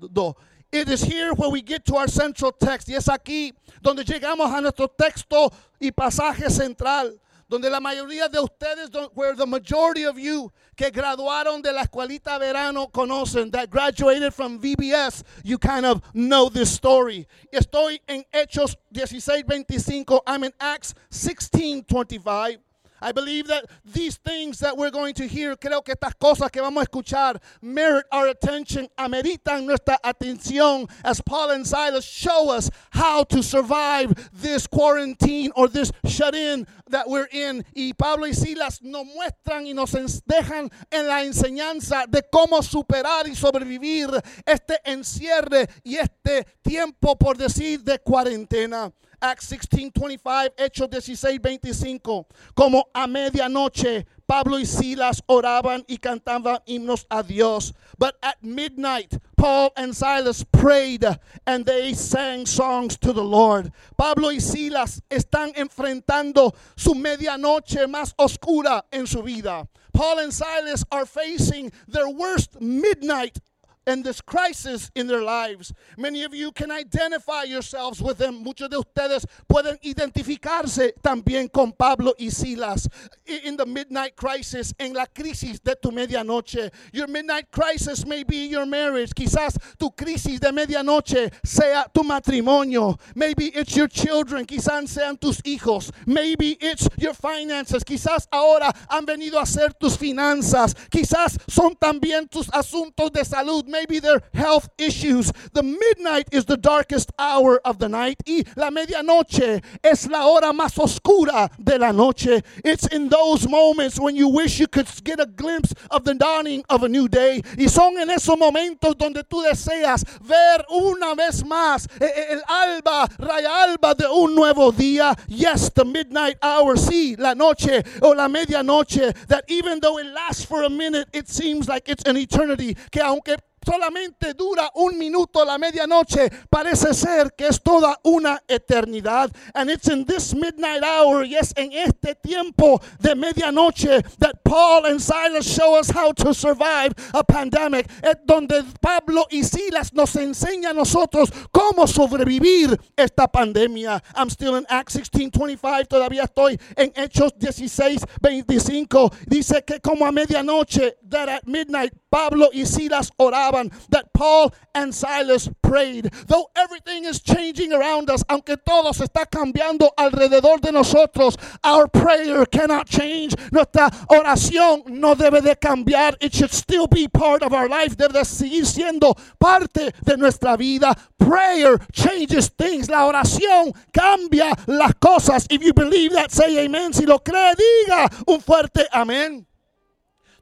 It 0.73 0.89
is 0.89 1.03
here 1.03 1.35
where 1.35 1.51
we 1.51 1.61
get 1.61 1.85
to 1.85 1.97
our 1.97 2.07
central 2.07 2.51
text. 2.51 2.89
Y 2.89 2.95
es 2.95 3.07
aquí 3.07 3.53
donde 3.79 4.03
llegamos 4.03 4.51
a 4.51 4.59
nuestro 4.59 4.87
texto 4.87 5.53
y 5.79 5.91
pasaje 5.91 6.49
central. 6.49 7.19
Donde 7.47 7.69
la 7.69 7.79
mayoría 7.79 8.27
de 8.27 8.39
ustedes, 8.39 8.89
where 9.13 9.35
the 9.35 9.45
majority 9.45 10.03
of 10.03 10.17
you 10.17 10.51
que 10.75 10.89
graduaron 10.89 11.61
de 11.61 11.71
la 11.71 11.83
escuelita 11.83 12.39
verano 12.39 12.87
conocen, 12.87 13.51
that 13.51 13.69
graduated 13.69 14.33
from 14.33 14.59
VBS, 14.59 15.23
you 15.43 15.59
kind 15.59 15.85
of 15.85 16.01
know 16.13 16.49
this 16.49 16.71
story. 16.71 17.27
Estoy 17.53 17.99
en 18.07 18.25
Hechos 18.33 18.75
16:25. 18.91 20.21
I'm 20.25 20.43
in 20.43 20.53
Acts 20.59 20.95
16:25. 21.11 22.57
I 23.03 23.11
believe 23.11 23.47
that 23.47 23.65
these 23.83 24.15
things 24.15 24.59
that 24.59 24.77
we're 24.77 24.89
going 24.89 25.13
to 25.15 25.27
hear, 25.27 25.55
creo 25.57 25.83
que 25.83 25.93
estas 25.93 26.15
cosas 26.17 26.49
que 26.49 26.61
vamos 26.61 26.83
a 26.83 26.85
escuchar 26.87 27.41
merit 27.61 28.05
our 28.11 28.27
attention, 28.27 28.87
ameritan 28.97 29.65
nuestra 29.65 29.97
atención 30.03 30.89
as 31.03 31.19
Paul 31.19 31.51
and 31.51 31.67
Silas 31.67 32.05
show 32.05 32.49
us 32.49 32.69
how 32.91 33.23
to 33.25 33.43
survive 33.43 34.29
this 34.31 34.67
quarantine 34.67 35.51
or 35.55 35.67
this 35.67 35.91
shut 36.05 36.33
in 36.33 36.65
that 36.87 37.09
we're 37.09 37.27
in. 37.31 37.65
Y 37.75 37.93
Pablo 37.97 38.25
y 38.25 38.31
Silas 38.31 38.81
nos 38.81 39.05
muestran 39.05 39.67
y 39.67 39.73
nos 39.73 39.91
dejan 39.91 40.71
en 40.89 41.07
la 41.07 41.23
enseñanza 41.23 42.05
de 42.07 42.23
cómo 42.31 42.61
superar 42.63 43.27
y 43.27 43.35
sobrevivir 43.35 44.09
este 44.45 44.79
encierre 44.85 45.67
y 45.83 45.97
este 45.97 46.45
tiempo, 46.63 47.17
por 47.17 47.37
decir, 47.37 47.83
de 47.83 47.99
cuarentena. 47.99 48.91
Acts 49.23 49.47
16, 49.47 49.91
25, 49.91 50.49
Hechos 50.57 50.89
16, 50.89 51.39
25. 51.39 52.27
Como 52.53 52.83
a 52.93 53.07
medianoche 53.07 54.05
Pablo 54.27 54.59
y 54.59 54.65
Silas 54.65 55.23
oraban 55.27 55.85
y 55.87 55.97
cantaban 55.97 56.59
himnos 56.67 57.05
a 57.09 57.23
Dios. 57.23 57.73
But 57.97 58.17
at 58.21 58.43
midnight, 58.43 59.17
Paul 59.37 59.71
and 59.77 59.95
Silas 59.95 60.43
prayed 60.43 61.05
and 61.47 61.65
they 61.65 61.93
sang 61.93 62.45
songs 62.45 62.97
to 62.97 63.13
the 63.13 63.23
Lord. 63.23 63.71
Pablo 63.97 64.29
y 64.29 64.39
Silas 64.39 65.01
están 65.09 65.53
enfrentando 65.55 66.53
su 66.75 66.93
medianoche 66.93 67.87
más 67.87 68.13
oscura 68.17 68.83
en 68.91 69.07
su 69.07 69.21
vida. 69.21 69.65
Paul 69.93 70.19
and 70.19 70.33
Silas 70.33 70.83
are 70.91 71.05
facing 71.05 71.71
their 71.87 72.09
worst 72.09 72.59
midnight 72.59 73.39
and 73.85 74.03
this 74.03 74.21
crisis 74.21 74.91
in 74.95 75.07
their 75.07 75.21
lives. 75.21 75.73
Many 75.97 76.23
of 76.23 76.33
you 76.33 76.51
can 76.51 76.71
identify 76.71 77.43
yourselves 77.43 78.01
with 78.01 78.17
them. 78.17 78.43
Muchos 78.43 78.69
de 78.69 78.77
ustedes 78.77 79.25
pueden 79.47 79.77
identificarse 79.83 80.93
también 81.01 81.51
con 81.51 81.71
Pablo 81.71 82.13
y 82.19 82.29
Silas 82.29 82.87
in 83.25 83.57
the 83.57 83.65
midnight 83.65 84.15
crisis, 84.15 84.73
en 84.79 84.93
la 84.93 85.05
crisis 85.05 85.59
de 85.59 85.75
tu 85.75 85.91
medianoche. 85.91 86.71
Your 86.91 87.07
midnight 87.07 87.51
crisis 87.51 88.05
may 88.05 88.23
be 88.23 88.47
your 88.47 88.65
marriage. 88.65 89.11
Quizás 89.11 89.57
tu 89.77 89.89
crisis 89.91 90.39
de 90.39 90.51
medianoche 90.51 91.31
sea 91.43 91.85
tu 91.93 92.03
matrimonio. 92.03 92.97
Maybe 93.15 93.45
it's 93.47 93.75
your 93.75 93.87
children. 93.87 94.45
Quizás 94.45 94.89
sean 94.89 95.17
tus 95.17 95.41
hijos. 95.41 95.91
Maybe 96.05 96.57
it's 96.61 96.87
your 96.97 97.13
finances. 97.13 97.83
Quizás 97.83 98.27
ahora 98.31 98.71
han 98.89 99.05
venido 99.05 99.39
a 99.39 99.45
ser 99.45 99.73
tus 99.73 99.97
finanzas. 99.97 100.73
Quizás 100.89 101.37
son 101.49 101.75
también 101.75 102.29
tus 102.29 102.47
asuntos 102.49 103.11
de 103.11 103.23
salud 103.23 103.65
maybe 103.73 103.99
their 103.99 104.21
health 104.33 104.69
issues. 104.77 105.33
The 105.51 105.63
midnight 105.63 106.27
is 106.31 106.45
the 106.45 106.57
darkest 106.57 107.11
hour 107.17 107.59
of 107.65 107.79
the 107.79 107.89
night. 107.89 108.17
Y 108.25 108.43
la 108.55 108.69
medianoche 108.69 109.63
es 109.83 110.07
la 110.07 110.27
hora 110.27 110.53
más 110.53 110.77
oscura 110.77 111.49
de 111.57 111.77
la 111.79 111.91
noche. 111.91 112.41
It's 112.63 112.87
in 112.87 113.09
those 113.09 113.49
moments 113.49 113.99
when 113.99 114.15
you 114.15 114.29
wish 114.29 114.59
you 114.59 114.67
could 114.67 114.87
get 115.03 115.19
a 115.19 115.25
glimpse 115.25 115.73
of 115.89 116.03
the 116.05 116.13
dawning 116.13 116.63
of 116.69 116.83
a 116.83 116.89
new 116.89 117.07
day. 117.07 117.41
Y 117.57 117.67
son 117.67 117.97
en 117.97 118.09
esos 118.09 118.37
momentos 118.37 118.95
donde 118.97 119.23
tú 119.23 119.41
deseas 119.41 120.05
ver 120.21 120.65
una 120.69 121.15
vez 121.15 121.43
más 121.43 121.87
eh, 121.99 122.05
eh, 122.05 122.25
el 122.33 122.41
alba, 122.47 123.07
raya 123.17 123.63
alba 123.63 123.95
de 123.95 124.07
un 124.07 124.35
nuevo 124.35 124.71
día. 124.71 125.15
Yes, 125.27 125.71
the 125.73 125.83
midnight 125.83 126.37
hour. 126.43 126.77
Sí, 126.77 127.15
la 127.17 127.33
noche 127.33 127.83
o 128.01 128.13
la 128.13 128.27
medianoche. 128.27 129.13
That 129.27 129.45
even 129.47 129.79
though 129.79 129.97
it 129.97 130.07
lasts 130.07 130.45
for 130.45 130.63
a 130.63 130.69
minute, 130.69 131.07
it 131.13 131.27
seems 131.27 131.67
like 131.67 131.89
it's 131.89 132.03
an 132.05 132.17
eternity. 132.17 132.75
Que 132.91 133.01
aunque 133.01 133.37
solamente 133.65 134.33
dura 134.33 134.69
un 134.75 134.97
minuto 134.97 135.43
la 135.45 135.57
medianoche, 135.57 136.29
parece 136.49 136.93
ser 136.93 137.33
que 137.35 137.47
es 137.47 137.61
toda 137.61 137.99
una 138.03 138.41
eternidad. 138.47 139.31
And 139.53 139.69
it's 139.69 139.87
in 139.87 140.05
this 140.05 140.33
midnight 140.33 140.83
hour, 140.83 141.23
yes, 141.25 141.53
en 141.55 141.71
este 141.73 142.15
tiempo 142.15 142.81
de 142.99 143.15
medianoche, 143.15 144.03
that 144.19 144.43
Paul 144.43 144.85
and 144.85 144.99
Silas 144.99 145.45
show 145.45 145.77
us 145.77 145.89
how 145.89 146.11
to 146.13 146.33
survive 146.33 146.93
a 147.13 147.23
pandemic. 147.23 147.87
Es 148.01 148.17
donde 148.25 148.63
Pablo 148.81 149.25
y 149.29 149.43
Silas 149.43 149.93
nos 149.93 150.15
enseñan 150.15 150.71
a 150.71 150.73
nosotros 150.73 151.29
cómo 151.51 151.87
sobrevivir 151.87 152.79
esta 152.95 153.27
pandemia. 153.27 154.01
I'm 154.15 154.29
still 154.29 154.55
in 154.55 154.65
Acts 154.69 154.95
16:25, 154.95 155.87
todavía 155.87 156.23
estoy 156.23 156.59
en 156.75 156.91
Hechos 156.95 157.33
16:25. 157.37 159.11
Dice 159.27 159.63
que 159.63 159.79
como 159.79 160.05
a 160.05 160.11
medianoche, 160.11 160.97
that 161.09 161.29
at 161.29 161.43
midnight 161.45 161.93
Pablo 162.09 162.49
y 162.53 162.65
Silas 162.65 163.11
oraban, 163.17 163.52
that 163.89 164.13
Paul 164.13 164.53
and 164.73 164.93
Silas 164.93 165.49
prayed. 165.61 166.11
Though 166.27 166.49
everything 166.55 167.05
is 167.05 167.21
changing 167.21 167.73
around 167.73 168.09
us, 168.09 168.23
aunque 168.29 168.57
todo 168.57 168.91
se 168.93 169.05
está 169.05 169.25
cambiando 169.25 169.89
alrededor 169.97 170.59
de 170.61 170.71
nosotros, 170.71 171.37
our 171.63 171.87
prayer 171.87 172.45
cannot 172.45 172.87
change. 172.87 173.35
Nuestra 173.51 173.89
oración 174.09 174.83
no 174.87 175.15
debe 175.15 175.41
de 175.41 175.55
cambiar. 175.55 176.15
It 176.19 176.33
should 176.33 176.51
still 176.51 176.87
be 176.87 177.07
part 177.07 177.43
of 177.43 177.53
our 177.53 177.69
life. 177.69 177.95
Debe 177.95 178.13
de 178.13 178.25
seguir 178.25 178.65
siendo 178.65 179.15
parte 179.39 179.93
de 180.03 180.17
nuestra 180.17 180.57
vida. 180.57 180.95
Prayer 181.17 181.77
changes 181.91 182.49
things. 182.49 182.89
La 182.89 183.05
oración 183.05 183.73
cambia 183.91 184.53
las 184.67 184.93
cosas. 184.95 185.45
If 185.49 185.63
you 185.63 185.73
believe 185.73 186.11
that, 186.13 186.31
say 186.31 186.65
amen. 186.65 186.93
Si 186.93 187.05
lo 187.05 187.19
cree, 187.19 187.53
diga 187.55 188.09
un 188.27 188.41
fuerte 188.41 188.85
amén. 188.91 189.45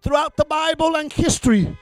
Throughout 0.02 0.36
the 0.36 0.46
Bible 0.46 0.96
and 0.96 1.14
history, 1.14 1.78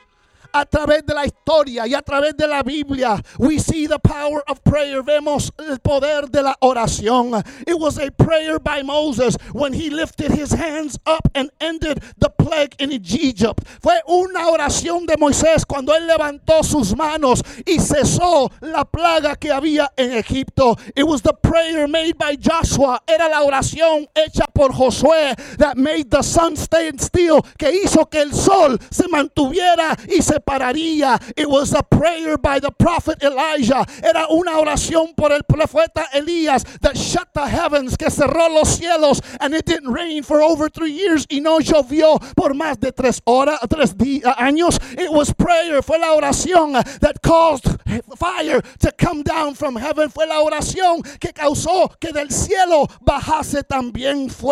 a 0.54 0.66
través 0.66 1.06
de 1.06 1.14
la 1.14 1.26
historia 1.26 1.88
y 1.88 1.94
a 1.94 2.02
través 2.02 2.36
de 2.36 2.48
la 2.48 2.64
Biblia, 2.64 3.22
we 3.38 3.60
see 3.60 3.88
the 3.88 4.00
power 4.00 4.44
of 4.48 4.64
prayer. 4.64 5.02
Vemos 5.04 5.52
el 5.58 5.80
poder 5.80 6.30
de 6.30 6.42
la 6.44 6.56
oración. 6.62 7.44
It 7.68 7.80
was 7.80 7.98
a 7.98 8.12
prayer 8.12 8.60
by 8.60 8.84
Moses 8.84 9.38
when 9.54 9.74
he 9.74 9.90
lifted 9.90 10.32
his 10.32 10.52
hands 10.52 10.98
up 11.06 11.30
and 11.36 11.50
ended 11.60 12.02
the 12.18 12.30
plague 12.30 12.76
in 12.80 12.92
Egypt. 12.92 13.64
Fue 13.82 14.00
una 14.08 14.48
oración 14.48 15.06
de 15.06 15.18
Moisés 15.18 15.66
cuando 15.66 15.94
él 15.94 16.08
levantó 16.08 16.64
sus 16.64 16.96
manos 16.96 17.44
y 17.66 17.80
cesó 17.80 18.52
la 18.62 18.86
plaga 18.86 19.36
que 19.36 19.52
había 19.52 19.92
en 19.98 20.14
Egipto. 20.14 20.78
It 20.96 21.04
was 21.04 21.22
the 21.22 21.34
prayer 21.34 21.88
made 21.88 22.18
by 22.18 22.36
Joshua. 22.36 23.02
Era 23.08 23.30
la 23.30 23.44
oración 23.44 24.08
hecha 24.16 24.46
por 24.60 24.74
Josué 24.74 25.38
that 25.58 25.78
made 25.78 26.12
the 26.12 26.22
sun 26.22 26.58
stand 26.58 27.00
still, 27.00 27.42
que 27.58 27.72
hizo 27.72 28.10
que 28.10 28.20
el 28.20 28.34
sol 28.34 28.78
se 28.92 29.08
mantuviera 29.08 29.96
y 30.06 30.22
se 30.22 30.42
pararía. 30.42 31.18
It 31.38 31.50
was 31.50 31.74
a 31.74 31.82
prayer 31.82 32.38
by 32.38 32.60
the 32.60 32.72
prophet 32.72 33.24
Elijah. 33.24 33.86
Era 34.04 34.28
una 34.30 34.58
oración 34.60 35.16
por 35.16 35.32
el 35.32 35.44
profeta 35.44 36.04
Elías 36.14 36.66
that 36.82 36.98
shut 36.98 37.30
the 37.34 37.48
heavens, 37.48 37.96
que 37.96 38.10
cerró 38.10 38.50
los 38.50 38.68
cielos, 38.78 39.22
and 39.40 39.56
it 39.56 39.66
didn't 39.66 39.94
rain 39.94 40.24
for 40.24 40.42
over 40.42 40.68
three 40.68 40.92
years 40.92 41.26
y 41.30 41.40
no 41.40 41.60
llovió 41.60 42.20
por 42.36 42.54
más 42.54 42.82
de 42.82 42.92
tres 42.92 43.22
horas, 43.26 43.60
tres 43.70 43.96
años. 44.38 44.78
It 44.98 45.10
was 45.10 45.32
prayer, 45.32 45.82
fue 45.82 46.00
la 46.00 46.14
oración 46.16 46.74
that 47.00 47.22
caused 47.22 47.80
fire 48.18 48.62
to 48.80 48.92
come 48.92 49.24
down 49.24 49.56
from 49.56 49.78
heaven. 49.78 50.10
Fue 50.10 50.26
la 50.28 50.42
oración 50.42 51.02
que 51.18 51.32
causó 51.32 51.98
que 51.98 52.12
del 52.12 52.30
cielo 52.30 52.88
bajase 53.00 53.64
también 53.64 54.30
fuego. 54.30 54.49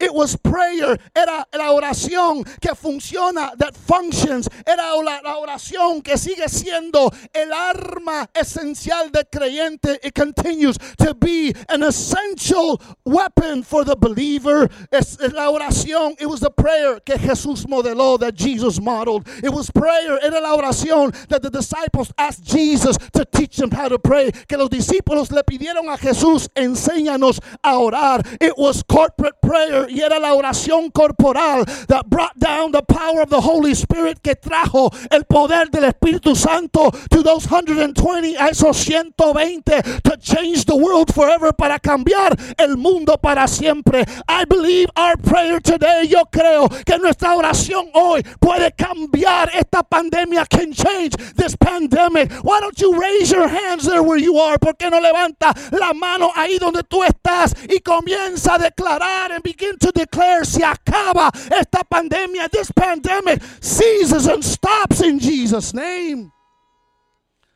It 0.00 0.14
was 0.14 0.36
prayer, 0.36 0.98
era 1.14 1.46
la 1.54 1.72
oración 1.72 2.44
que 2.60 2.74
funciona, 2.74 3.56
that 3.58 3.76
functions. 3.76 4.48
Era 4.66 4.94
la, 5.02 5.20
la 5.22 5.36
oración 5.36 6.02
que 6.02 6.16
sigue 6.16 6.48
siendo 6.48 7.10
el 7.34 7.52
arma 7.52 8.28
esencial 8.34 9.10
del 9.10 9.24
creyente. 9.30 9.98
It 10.02 10.14
continues 10.14 10.76
to 10.98 11.14
be 11.14 11.54
an 11.68 11.82
essential 11.82 12.80
weapon 13.04 13.62
for 13.62 13.84
the 13.84 13.96
believer. 13.96 14.68
Es, 14.90 15.18
es 15.20 15.32
la 15.32 15.50
oración. 15.50 16.14
It 16.20 16.26
was 16.26 16.40
the 16.40 16.50
prayer 16.50 17.00
que 17.00 17.16
Jesús 17.16 17.66
modeló, 17.66 18.18
that 18.20 18.34
Jesus 18.34 18.80
modeled. 18.80 19.26
It 19.42 19.52
was 19.52 19.70
prayer. 19.70 20.18
Era 20.22 20.40
la 20.40 20.56
oración 20.56 21.12
that 21.28 21.42
the 21.42 21.50
disciples 21.50 22.12
asked 22.18 22.44
Jesus 22.44 22.96
to 23.12 23.24
teach 23.24 23.56
them 23.56 23.70
how 23.70 23.88
to 23.88 23.98
pray. 23.98 24.30
Que 24.48 24.56
los 24.56 24.68
discípulos 24.68 25.30
le 25.30 25.42
pidieron 25.42 25.88
a 25.88 25.96
Jesús, 25.96 26.48
enséñanos 26.54 27.40
a 27.62 27.78
orar. 27.78 28.26
It 28.40 28.56
was 28.56 28.82
corporate 28.82 29.31
prayer 29.40 29.86
y 29.90 30.00
era 30.00 30.18
la 30.18 30.34
oración 30.34 30.90
corporal 30.92 31.64
that 31.88 32.08
brought 32.08 32.38
down 32.38 32.72
the 32.72 32.82
power 32.82 33.22
of 33.22 33.30
the 33.30 33.40
Holy 33.40 33.74
Spirit 33.74 34.20
que 34.22 34.34
trajo 34.34 34.90
el 35.10 35.24
poder 35.24 35.70
del 35.70 35.84
Espíritu 35.84 36.36
Santo 36.36 36.90
to 37.10 37.22
those 37.22 37.46
120, 37.46 38.36
a 38.36 38.48
esos 38.48 38.76
120 38.76 39.62
to 40.02 40.16
change 40.18 40.64
the 40.64 40.76
world 40.76 41.12
forever 41.12 41.52
para 41.52 41.78
cambiar 41.78 42.36
el 42.58 42.76
mundo 42.76 43.16
para 43.16 43.46
siempre. 43.46 44.04
I 44.28 44.44
believe 44.44 44.88
our 44.96 45.16
prayer 45.16 45.60
today, 45.60 46.06
yo 46.08 46.24
creo 46.30 46.68
que 46.84 46.98
nuestra 46.98 47.34
oración 47.34 47.90
hoy 47.94 48.22
puede 48.40 48.72
cambiar 48.72 49.50
esta 49.54 49.82
pandemia, 49.82 50.46
can 50.46 50.72
change 50.72 51.16
this 51.34 51.56
pandemic. 51.56 52.32
Why 52.42 52.60
don't 52.60 52.78
you 52.80 52.98
raise 52.98 53.30
your 53.30 53.48
hands 53.48 53.84
there 53.84 54.02
where 54.02 54.18
you 54.18 54.38
are? 54.38 54.58
¿Por 54.58 54.74
qué 54.74 54.90
no 54.90 55.00
levanta 55.00 55.54
la 55.72 55.92
mano 55.92 56.30
ahí 56.34 56.58
donde 56.58 56.82
tú 56.82 57.02
estás 57.02 57.54
y 57.68 57.80
comienza 57.80 58.54
a 58.54 58.58
declarar 58.58 59.11
and 59.30 59.42
begin 59.42 59.78
to 59.78 59.92
declare 59.92 60.44
se 60.44 60.60
acaba 60.60 61.30
esta 61.50 61.84
pandemia, 61.84 62.50
this 62.50 62.70
pandemic 62.70 63.42
ceases 63.60 64.26
and 64.26 64.44
stops 64.44 65.00
in 65.00 65.18
Jesus' 65.18 65.74
name. 65.74 66.32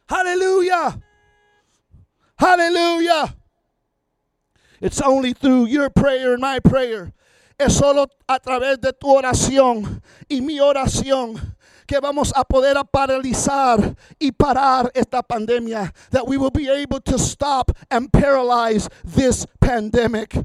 Hallelujah. 0.08 1.00
Hallelujah. 2.38 3.34
It's 4.80 5.00
only 5.00 5.32
through 5.32 5.66
your 5.66 5.90
prayer 5.90 6.34
and 6.34 6.40
my 6.40 6.60
prayer. 6.60 7.12
Es 7.58 7.76
solo 7.76 8.06
a 8.28 8.38
través 8.38 8.80
de 8.80 8.92
tu 8.92 9.08
oración 9.08 10.02
y 10.28 10.40
mi 10.40 10.58
oración 10.58 11.56
que 11.86 11.98
vamos 12.00 12.32
a 12.36 12.44
poder 12.44 12.76
paralizar 12.90 13.96
y 14.18 14.32
parar 14.32 14.90
esta 14.94 15.22
pandemia. 15.22 15.92
That 16.10 16.26
we 16.26 16.36
will 16.36 16.50
be 16.50 16.68
able 16.68 17.00
to 17.00 17.18
stop 17.18 17.70
and 17.90 18.12
paralyze 18.12 18.88
this 19.04 19.46
pandemic. 19.60 20.36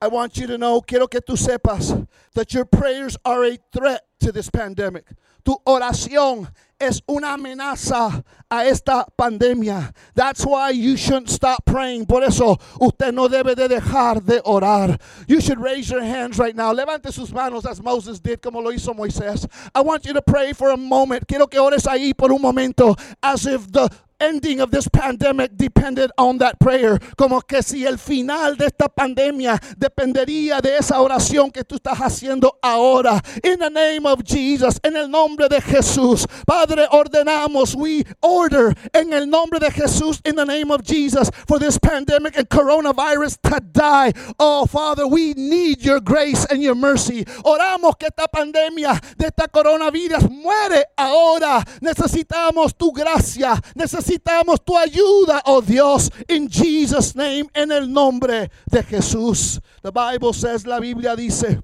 I 0.00 0.08
want 0.08 0.36
you 0.36 0.46
to 0.46 0.58
know, 0.58 0.80
quiero 0.80 1.06
que 1.06 1.20
tú 1.20 1.36
sepas, 1.36 2.06
that 2.34 2.52
your 2.52 2.64
prayers 2.64 3.16
are 3.24 3.44
a 3.44 3.58
threat 3.72 4.02
to 4.20 4.32
this 4.32 4.50
pandemic. 4.50 5.06
Tu 5.44 5.56
oración 5.66 6.48
es 6.78 7.00
una 7.08 7.34
amenaza 7.34 8.22
a 8.50 8.64
esta 8.66 9.06
pandemia. 9.18 9.94
That's 10.14 10.44
why 10.44 10.70
you 10.70 10.96
shouldn't 10.96 11.30
stop 11.30 11.64
praying. 11.64 12.06
Por 12.06 12.22
eso 12.24 12.58
usted 12.80 13.14
no 13.14 13.28
debe 13.28 13.54
de 13.54 13.68
dejar 13.68 14.24
de 14.24 14.40
orar. 14.40 15.00
You 15.26 15.40
should 15.40 15.60
raise 15.60 15.88
your 15.88 16.02
hands 16.02 16.38
right 16.38 16.54
now. 16.54 16.72
Levante 16.72 17.12
sus 17.12 17.32
manos 17.32 17.64
as 17.64 17.80
Moses 17.82 18.18
did, 18.18 18.42
como 18.42 18.60
lo 18.60 18.70
hizo 18.72 18.94
Moisés. 18.94 19.48
I 19.74 19.80
want 19.80 20.04
you 20.04 20.12
to 20.12 20.22
pray 20.22 20.52
for 20.52 20.70
a 20.70 20.76
moment. 20.76 21.26
Quiero 21.26 21.46
que 21.46 21.60
ores 21.60 21.86
ahí 21.86 22.14
por 22.14 22.32
un 22.32 22.42
momento, 22.42 22.96
as 23.22 23.46
if 23.46 23.70
the 23.70 23.88
ending 24.20 24.60
of 24.60 24.70
this 24.70 24.88
pandemic 24.88 25.56
depended 25.56 26.10
on 26.18 26.38
that 26.38 26.58
prayer. 26.58 26.98
Como 27.16 27.40
que 27.40 27.62
si 27.62 27.84
el 27.84 27.98
final 27.98 28.56
de 28.56 28.66
esta 28.66 28.88
pandemia 28.88 29.58
dependería 29.76 30.60
de 30.60 30.76
esa 30.78 31.00
oración 31.00 31.52
que 31.52 31.64
tú 31.64 31.76
estás 31.76 31.98
haciendo 31.98 32.58
ahora. 32.62 33.20
In 33.44 33.58
the 33.58 33.70
name 33.70 34.06
of 34.06 34.22
Jesus, 34.24 34.78
en 34.82 34.96
el 34.96 35.08
nombre 35.08 35.48
de 35.48 35.60
Jesús. 35.60 36.26
Padre, 36.46 36.86
ordenamos, 36.90 37.74
we 37.74 38.04
order 38.22 38.74
en 38.94 39.12
el 39.12 39.26
nombre 39.28 39.58
de 39.58 39.70
Jesús, 39.70 40.20
in 40.24 40.36
the 40.36 40.44
name 40.44 40.70
of 40.70 40.82
Jesus, 40.82 41.30
for 41.46 41.58
this 41.58 41.78
pandemic 41.78 42.36
and 42.36 42.48
coronavirus 42.48 43.38
to 43.42 43.60
die. 43.72 44.12
Oh, 44.38 44.66
Father, 44.66 45.06
we 45.06 45.34
need 45.34 45.82
your 45.82 46.00
grace 46.00 46.44
and 46.46 46.62
your 46.62 46.74
mercy. 46.74 47.24
Oramos 47.44 47.98
que 47.98 48.08
esta 48.08 48.26
pandemia 48.28 49.00
de 49.16 49.26
esta 49.26 49.48
coronavirus 49.48 50.30
muere 50.30 50.84
ahora. 50.96 51.64
Necesitamos 51.80 52.76
tu 52.76 52.92
gracia. 52.92 53.60
Necesitamos 53.74 54.05
necesitamos 54.06 54.64
tu 54.64 54.76
ayuda, 54.76 55.42
oh 55.46 55.60
Dios, 55.60 56.10
in 56.28 56.48
Jesus' 56.48 57.14
name, 57.14 57.48
en 57.54 57.72
el 57.72 57.92
nombre 57.92 58.50
de 58.70 58.82
Jesús. 58.82 59.60
The 59.82 59.90
Bible 59.90 60.32
says, 60.32 60.66
la 60.66 60.78
Biblia 60.78 61.16
dice, 61.16 61.60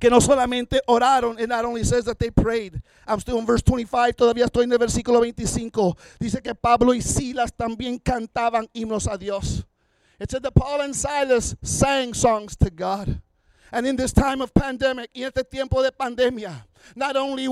que 0.00 0.10
no 0.10 0.20
solamente 0.20 0.80
oraron, 0.88 1.38
it 1.38 1.48
not 1.48 1.64
only 1.64 1.84
says 1.84 2.04
that 2.06 2.18
they 2.18 2.30
prayed. 2.30 2.80
I'm 3.06 3.20
still 3.20 3.38
in 3.38 3.46
verse 3.46 3.62
25, 3.62 4.16
todavía 4.16 4.46
estoy 4.46 4.64
en 4.64 4.72
el 4.72 4.78
versículo 4.78 5.20
25. 5.20 5.96
Dice 6.18 6.42
que 6.42 6.54
Pablo 6.54 6.92
y 6.92 7.00
Silas 7.00 7.52
también 7.52 7.98
cantaban 7.98 8.68
himnos 8.74 9.06
a 9.12 9.16
Dios. 9.16 9.64
It 10.18 10.30
said 10.30 10.42
that 10.42 10.54
Paul 10.54 10.80
and 10.80 10.94
Silas 10.94 11.56
sang 11.62 12.14
songs 12.14 12.56
to 12.56 12.70
God. 12.70 13.20
And 13.72 13.86
in 13.86 13.96
this 13.96 14.12
time 14.12 14.42
of 14.42 14.52
pandemic, 14.52 15.10
y 15.14 15.22
en 15.22 15.28
este 15.28 15.44
tiempo 15.44 15.82
de 15.82 15.90
pandemia, 15.90 16.66
not 16.96 17.16
only 17.16 17.48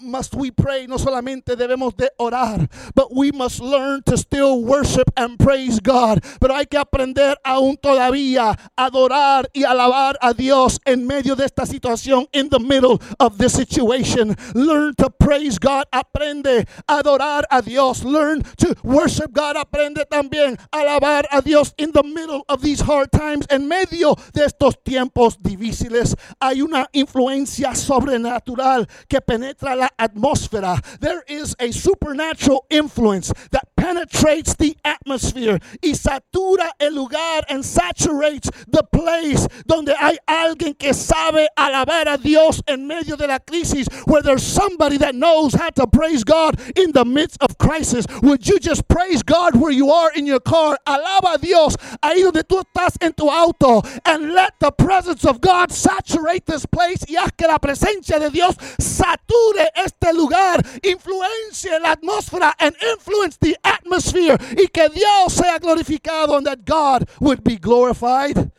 must 0.00 0.34
we 0.34 0.50
pray, 0.50 0.86
no 0.86 0.96
solamente 0.96 1.56
debemos 1.56 1.96
de 1.96 2.10
orar, 2.18 2.68
but 2.94 3.14
we 3.14 3.32
must 3.32 3.60
learn 3.60 4.02
to 4.02 4.16
still 4.16 4.62
worship 4.62 5.10
and 5.16 5.38
praise 5.38 5.80
God. 5.80 6.22
Pero 6.40 6.54
hay 6.54 6.66
que 6.66 6.78
aprender 6.78 7.36
aún 7.44 7.76
todavía 7.76 8.56
adorar 8.76 9.48
y 9.54 9.64
alabar 9.64 10.16
a 10.20 10.32
Dios 10.32 10.78
en 10.84 11.06
medio 11.06 11.34
de 11.34 11.44
esta 11.44 11.66
situación, 11.66 12.26
in 12.32 12.48
the 12.48 12.58
middle 12.58 13.00
of 13.20 13.38
this 13.38 13.52
situation. 13.52 14.36
Learn 14.54 14.94
to 14.96 15.10
praise 15.10 15.58
God, 15.58 15.84
aprende 15.92 16.66
a 16.88 16.98
adorar 16.98 17.44
a 17.50 17.62
Dios. 17.62 18.04
Learn 18.04 18.42
to 18.58 18.74
worship 18.82 19.32
God, 19.32 19.56
aprende 19.56 20.04
también 20.10 20.58
a 20.72 20.78
alabar 20.78 21.26
a 21.30 21.42
Dios 21.42 21.74
in 21.78 21.92
the 21.92 22.02
middle 22.02 22.44
of 22.48 22.62
these 22.62 22.80
hard 22.80 23.10
times. 23.12 23.46
En 23.50 23.68
medio 23.68 24.16
de 24.32 24.44
estos 24.44 24.76
tiempos 24.84 25.38
difíciles 25.42 26.16
hay 26.40 26.62
una 26.62 26.88
influencia 26.92 27.74
sobrenatural 27.74 28.47
sobrenatural 28.48 28.88
que 29.08 29.20
penetra 29.20 29.76
la 29.76 29.88
atmósfera. 29.98 30.80
There 31.00 31.22
is 31.28 31.54
a 31.58 31.70
supernatural 31.70 32.64
influence 32.70 33.32
that 33.50 33.68
penetrates 33.76 34.54
the 34.54 34.76
atmosphere 34.84 35.58
y 35.82 35.94
satura 35.94 36.70
el 36.80 36.94
lugar 36.94 37.44
and 37.48 37.64
saturates 37.64 38.50
the 38.68 38.82
place 38.92 39.46
donde 39.66 39.94
hay 39.98 40.18
alguien 40.26 40.74
que 40.78 40.92
sabe 40.92 41.46
alabar 41.56 42.08
a 42.08 42.18
Dios 42.18 42.62
en 42.66 42.86
medio 42.86 43.16
de 43.16 43.26
la 43.26 43.38
crisis, 43.38 43.86
where 44.06 44.22
there's 44.22 44.42
somebody 44.42 44.98
that 44.98 45.14
knows 45.14 45.54
how 45.54 45.70
to 45.70 45.86
praise 45.86 46.24
God 46.24 46.60
in 46.76 46.92
the 46.92 47.04
midst 47.04 47.42
of 47.42 47.56
crisis. 47.58 48.04
Would 48.22 48.46
you 48.46 48.58
just 48.58 48.88
praise 48.88 49.22
God 49.22 49.56
where 49.56 49.72
you 49.72 49.90
are 49.90 50.10
in 50.14 50.26
your 50.26 50.40
car? 50.40 50.78
Alaba 50.86 51.34
a 51.34 51.38
Dios 51.38 51.76
ahí 52.02 52.22
donde 52.22 52.44
tú 52.44 52.60
estás 52.60 52.96
en 53.00 53.12
tu 53.12 53.28
auto 53.28 53.82
and 54.04 54.32
let 54.32 54.54
the 54.60 54.70
presence 54.72 55.24
of 55.24 55.40
God 55.40 55.70
saturate 55.70 56.46
this 56.46 56.66
place 56.66 57.04
y 57.08 57.16
haz 57.16 57.32
que 57.36 57.46
la 57.46 57.58
presencia 57.58 58.18
de 58.18 58.30
Dios 58.30 58.37
sature 58.78 59.70
este 59.74 60.12
lugar, 60.12 60.64
influencie 60.82 61.78
la 61.80 61.92
atmósfera 61.92 62.54
and 62.58 62.76
influence 62.92 63.36
the 63.38 63.56
atmosphere 63.62 64.36
y 64.56 64.68
que 64.68 64.88
Dios 64.90 65.34
sea 65.34 65.58
glorificado 65.58 66.36
and 66.36 66.46
that 66.46 66.64
God 66.64 67.08
would 67.20 67.42
be 67.42 67.56
glorified. 67.56 68.50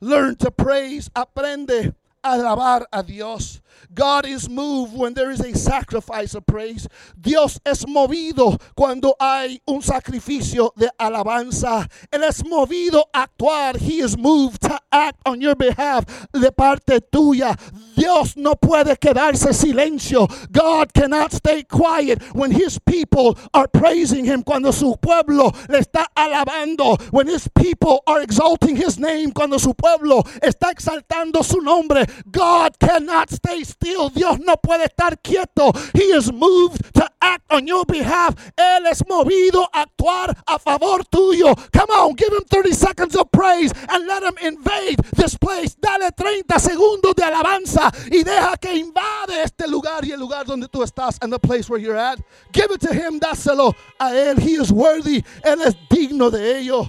Learn 0.00 0.36
to 0.36 0.50
praise, 0.50 1.10
aprende 1.14 1.94
a 2.22 2.34
alabar 2.34 2.86
a 2.92 3.02
Dios. 3.02 3.61
God 3.94 4.26
is 4.26 4.48
moved 4.48 4.96
when 4.96 5.14
there 5.14 5.30
is 5.30 5.40
a 5.40 5.54
sacrifice 5.56 6.34
of 6.34 6.46
praise. 6.46 6.88
Dios 7.20 7.60
es 7.64 7.84
movido 7.84 8.58
cuando 8.74 9.14
hay 9.20 9.60
un 9.66 9.82
sacrificio 9.82 10.72
de 10.76 10.88
alabanza. 10.98 11.86
Él 12.10 12.22
es 12.22 12.42
movido 12.42 13.04
a 13.12 13.26
actuar. 13.26 13.76
He 13.76 14.00
is 14.00 14.16
moved 14.16 14.62
to 14.62 14.80
act 14.90 15.20
on 15.26 15.40
your 15.40 15.54
behalf 15.54 16.06
de 16.32 16.50
parte 16.52 17.00
tuya. 17.12 17.56
Dios 17.94 18.36
no 18.36 18.54
puede 18.54 18.96
quedarse 18.98 19.52
silencio. 19.52 20.26
God 20.50 20.92
cannot 20.94 21.32
stay 21.32 21.62
quiet 21.62 22.22
when 22.34 22.52
his 22.52 22.78
people 22.78 23.38
are 23.52 23.68
praising 23.68 24.24
him. 24.24 24.42
Cuando 24.42 24.70
su 24.70 24.96
pueblo 24.96 25.52
le 25.68 25.80
está 25.80 26.06
alabando. 26.16 27.00
When 27.12 27.26
his 27.26 27.48
people 27.54 28.02
are 28.06 28.22
exalting 28.22 28.76
his 28.76 28.98
name. 28.98 29.32
Cuando 29.32 29.58
su 29.58 29.74
pueblo 29.74 30.22
está 30.40 30.70
exaltando 30.70 31.44
su 31.44 31.60
nombre. 31.60 32.06
God 32.30 32.78
cannot 32.78 33.30
stay 33.30 33.64
still. 33.64 33.81
Dios 33.82 34.38
no 34.40 34.56
puede 34.56 34.84
estar 34.84 35.20
quieto. 35.20 35.72
He 35.94 36.04
is 36.16 36.32
moved 36.32 36.92
to 36.94 37.08
act 37.20 37.52
on 37.52 37.66
your 37.66 37.84
behalf. 37.84 38.34
Él 38.56 38.86
es 38.86 39.02
movido 39.08 39.68
a 39.72 39.82
actuar 39.82 40.36
a 40.46 40.58
favor 40.58 41.04
tuyo. 41.04 41.54
Come 41.72 41.90
on, 41.90 42.14
give 42.14 42.32
him 42.32 42.44
30 42.48 42.72
seconds 42.72 43.16
of 43.16 43.30
praise 43.30 43.72
and 43.88 44.06
let 44.06 44.22
him 44.22 44.36
invade 44.42 44.96
this 45.16 45.36
place. 45.36 45.74
Dale 45.74 46.10
30 46.12 46.58
segundos 46.58 47.14
de 47.14 47.24
alabanza 47.24 47.90
y 48.10 48.22
deja 48.22 48.56
que 48.56 48.74
invade 48.74 49.42
este 49.42 49.66
lugar 49.68 50.04
y 50.04 50.12
el 50.12 50.20
lugar 50.20 50.46
donde 50.46 50.68
tú 50.68 50.82
estás 50.82 51.18
and 51.22 51.32
the 51.32 51.38
place 51.38 51.68
where 51.68 51.80
you're 51.80 51.96
at. 51.96 52.18
Give 52.52 52.70
it 52.70 52.80
to 52.80 52.92
him, 52.92 53.18
dáselo 53.18 53.74
a 53.98 54.14
él. 54.14 54.38
He 54.38 54.54
is 54.60 54.70
worthy. 54.70 55.24
Él 55.44 55.60
es 55.62 55.76
digno 55.90 56.30
de 56.30 56.58
ello. 56.58 56.88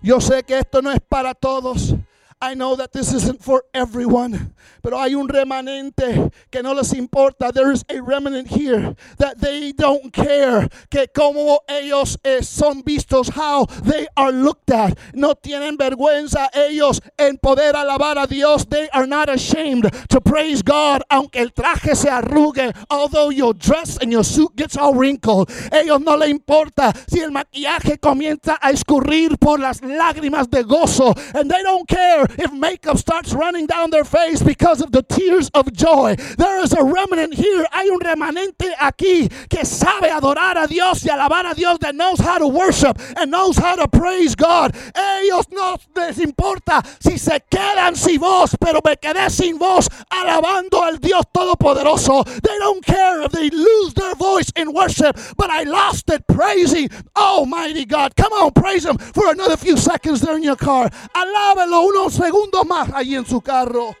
Yo 0.00 0.20
sé 0.20 0.44
que 0.44 0.58
esto 0.58 0.80
no 0.80 0.92
es 0.92 1.00
para 1.00 1.34
todos. 1.34 1.94
I 2.40 2.54
know 2.54 2.76
that 2.76 2.92
this 2.92 3.12
isn't 3.12 3.42
for 3.42 3.64
everyone, 3.74 4.54
pero 4.80 4.96
hay 4.96 5.16
un 5.16 5.28
remanente 5.28 6.30
que 6.50 6.62
no 6.62 6.72
les 6.72 6.92
importa. 6.92 7.50
There 7.52 7.72
is 7.72 7.84
a 7.88 8.00
remnant 8.00 8.46
here 8.48 8.94
that 9.18 9.40
they 9.40 9.72
don't 9.72 10.12
care 10.12 10.68
que 10.88 11.08
como 11.12 11.58
ellos 11.68 12.16
eh, 12.22 12.42
son 12.42 12.82
vistos, 12.84 13.30
how 13.30 13.66
they 13.82 14.06
are 14.16 14.30
looked 14.30 14.70
at. 14.70 14.96
No 15.14 15.34
tienen 15.34 15.76
vergüenza 15.76 16.48
ellos 16.54 17.00
en 17.18 17.38
poder 17.38 17.74
alabar 17.74 18.18
a 18.18 18.26
Dios. 18.28 18.66
They 18.66 18.88
are 18.92 19.06
not 19.06 19.28
ashamed 19.28 19.90
to 20.08 20.20
praise 20.20 20.62
God, 20.62 21.02
aunque 21.10 21.40
el 21.40 21.52
traje 21.52 21.96
se 21.96 22.08
arrugue, 22.08 22.72
although 22.88 23.30
your 23.30 23.52
dress 23.52 23.98
and 24.00 24.12
your 24.12 24.24
suit 24.24 24.54
gets 24.54 24.76
all 24.76 24.94
wrinkled. 24.94 25.50
Ellos 25.72 26.00
no 26.00 26.16
le 26.16 26.28
importa 26.28 26.92
si 27.08 27.18
el 27.18 27.32
maquillaje 27.32 27.98
comienza 27.98 28.58
a 28.60 28.70
escurrir 28.70 29.38
por 29.38 29.58
las 29.58 29.80
lágrimas 29.82 30.48
de 30.48 30.62
gozo, 30.62 31.14
and 31.34 31.50
they 31.50 31.62
don't 31.64 31.88
care 31.88 32.27
if 32.38 32.52
makeup 32.52 32.98
starts 32.98 33.32
running 33.32 33.66
down 33.66 33.90
their 33.90 34.04
face 34.04 34.42
because 34.42 34.80
of 34.80 34.92
the 34.92 35.02
tears 35.02 35.50
of 35.54 35.72
joy. 35.72 36.16
There 36.36 36.62
is 36.62 36.72
a 36.72 36.84
remnant 36.84 37.34
here. 37.34 37.66
Hay 37.72 37.88
un 37.88 38.00
remanente 38.00 38.74
aquí 38.78 39.28
que 39.48 39.64
sabe 39.64 40.10
adorar 40.10 40.62
a 40.62 40.66
Dios 40.66 41.04
y 41.04 41.10
alabar 41.10 41.50
a 41.50 41.54
Dios 41.54 41.78
that 41.80 41.94
knows 41.94 42.20
how 42.20 42.38
to 42.38 42.48
worship 42.48 42.98
and 43.16 43.30
knows 43.30 43.56
how 43.56 43.76
to 43.76 43.88
praise 43.88 44.34
God. 44.34 44.74
Ellos 44.94 45.46
no 45.50 45.76
les 45.96 46.18
importa 46.18 46.82
si 47.00 47.16
se 47.16 47.40
quedan 47.50 47.96
sin 47.96 48.20
voz, 48.20 48.56
pero 48.60 48.80
me 48.84 48.96
quedé 48.96 49.30
sin 49.30 49.58
voz 49.58 49.88
alabando 50.10 50.82
al 50.82 50.98
Dios 50.98 51.24
Todopoderoso. 51.32 52.24
They 52.24 52.58
don't 52.58 52.84
care 52.84 53.22
if 53.22 53.32
they 53.32 53.50
lose 53.50 53.94
their 53.94 54.14
voice 54.14 54.50
in 54.56 54.72
worship, 54.72 55.18
but 55.36 55.50
I 55.50 55.64
lost 55.64 56.10
it 56.10 56.26
praising 56.26 56.88
Almighty 57.16 57.84
God. 57.84 58.16
Come 58.16 58.32
on, 58.32 58.52
praise 58.52 58.84
Him 58.84 58.98
for 58.98 59.30
another 59.30 59.56
few 59.56 59.76
seconds 59.76 60.20
there 60.20 60.36
in 60.36 60.42
your 60.42 60.56
car. 60.56 60.88
Alábelo 61.14 61.88
unos 61.88 62.17
segundos 62.18 62.66
más 62.66 62.92
ahí 62.92 63.14
en 63.14 63.24
su 63.24 63.40
carro. 63.40 63.94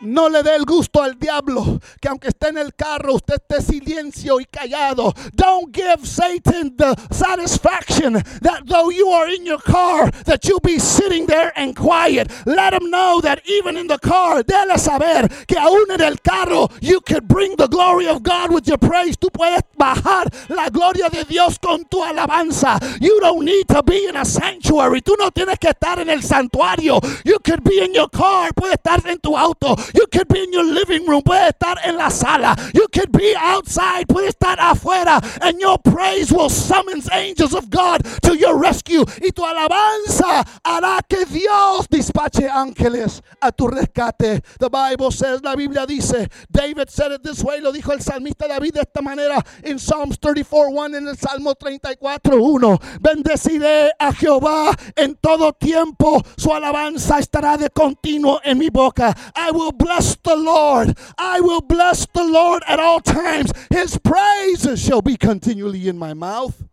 No 0.00 0.28
le 0.28 0.42
dé 0.42 0.54
el 0.54 0.64
gusto 0.66 1.02
al 1.02 1.18
diablo 1.18 1.80
que 2.00 2.08
aunque 2.08 2.28
esté 2.28 2.48
en 2.48 2.58
el 2.58 2.74
carro 2.74 3.14
usted 3.14 3.36
esté 3.36 3.62
silencio 3.62 4.38
y 4.40 4.44
callado. 4.44 5.14
Don't 5.34 5.74
give 5.74 6.06
Satan 6.06 6.76
the 6.76 6.94
satisfaction 7.10 8.14
that 8.42 8.66
though 8.66 8.90
you 8.90 9.08
are 9.08 9.28
in 9.28 9.46
your 9.46 9.60
car 9.60 10.10
that 10.26 10.44
you'll 10.44 10.60
be 10.60 10.78
sitting 10.78 11.26
there 11.26 11.50
and 11.56 11.74
quiet. 11.74 12.30
Let 12.44 12.74
him 12.74 12.90
know 12.90 13.20
that 13.22 13.40
even 13.46 13.78
in 13.78 13.86
the 13.86 13.98
car, 13.98 14.42
déle 14.42 14.78
saber 14.78 15.28
que 15.46 15.56
aún 15.58 15.90
en 15.90 16.02
el 16.02 16.16
carro 16.18 16.68
you 16.82 17.00
could 17.00 17.26
bring 17.26 17.56
the 17.56 17.68
glory 17.68 18.06
of 18.06 18.22
God 18.22 18.52
with 18.52 18.66
your 18.66 18.78
praise. 18.78 19.16
Tú 19.16 19.30
puedes 19.30 19.62
bajar 19.78 20.28
la 20.50 20.68
gloria 20.68 21.08
de 21.08 21.24
Dios 21.24 21.58
con 21.58 21.84
tu 21.86 22.02
alabanza. 22.04 22.78
You 23.00 23.18
don't 23.20 23.44
need 23.46 23.66
to 23.68 23.82
be 23.82 24.06
in 24.06 24.16
a 24.16 24.26
sanctuary. 24.26 25.00
Tú 25.00 25.14
no 25.18 25.30
tienes 25.30 25.58
que 25.58 25.70
estar 25.70 25.98
en 26.00 26.10
el 26.10 26.22
santuario. 26.22 27.00
You 27.24 27.38
could 27.38 27.64
be 27.64 27.82
in 27.82 27.94
your 27.94 28.10
car. 28.10 28.52
Puedes 28.52 28.74
estar 28.76 29.00
en 29.06 29.18
tu 29.20 29.34
auto. 29.36 29.74
You 29.94 30.06
could 30.06 30.28
be 30.28 30.42
in 30.42 30.52
your 30.52 30.64
living 30.64 31.06
room. 31.06 31.22
Puede 31.22 31.48
estar 31.48 31.76
en 31.84 31.96
la 31.96 32.08
sala. 32.08 32.56
You 32.74 32.86
could 32.92 33.12
be 33.12 33.34
outside. 33.36 34.06
Puede 34.08 34.28
estar 34.28 34.58
afuera. 34.58 35.20
And 35.42 35.60
your 35.60 35.78
praise 35.78 36.32
will 36.32 36.50
summons 36.50 37.08
angels 37.12 37.54
of 37.54 37.70
God 37.70 38.04
to 38.22 38.36
your 38.36 38.58
rescue. 38.58 39.04
Y 39.22 39.30
tu 39.30 39.42
alabanza 39.42 40.44
hará 40.64 41.00
que 41.08 41.24
Dios 41.26 41.86
despache 41.88 42.48
ángeles 42.48 43.22
a 43.40 43.52
tu 43.52 43.68
rescate. 43.68 44.42
The 44.58 44.68
Bible 44.70 45.10
says, 45.10 45.42
la 45.42 45.54
Biblia 45.54 45.86
dice, 45.86 46.28
David 46.50 46.90
said 46.90 47.12
it 47.12 47.22
this 47.22 47.42
way, 47.42 47.60
lo 47.60 47.72
dijo 47.72 47.92
el 47.92 48.00
salmista 48.00 48.48
David 48.48 48.74
de 48.74 48.80
esta 48.80 49.02
manera 49.02 49.44
en 49.62 49.78
Psalms 49.78 50.18
34:1 50.20 50.96
en 50.96 51.08
el 51.08 51.16
Salmo 51.16 51.54
34:1. 51.54 53.00
Bendeciré 53.00 53.90
a 53.98 54.12
Jehová 54.12 54.74
en 54.96 55.16
todo 55.16 55.52
tiempo. 55.52 56.22
Su 56.36 56.52
alabanza 56.52 57.18
estará 57.18 57.56
de 57.56 57.70
continuo 57.70 58.40
en 58.44 58.58
mi 58.58 58.70
boca. 58.70 59.14
I 59.34 59.50
will 59.50 59.72
bless 59.78 60.16
the 60.16 60.36
Lord. 60.36 60.96
I 61.18 61.40
will 61.40 61.60
bless 61.60 62.06
the 62.06 62.24
Lord 62.24 62.62
at 62.66 62.80
all 62.80 63.00
times. 63.00 63.52
His 63.70 63.98
praises 63.98 64.82
shall 64.82 65.02
be 65.02 65.16
continually 65.16 65.88
in 65.88 65.98
my 65.98 66.14
mouth. 66.14 66.64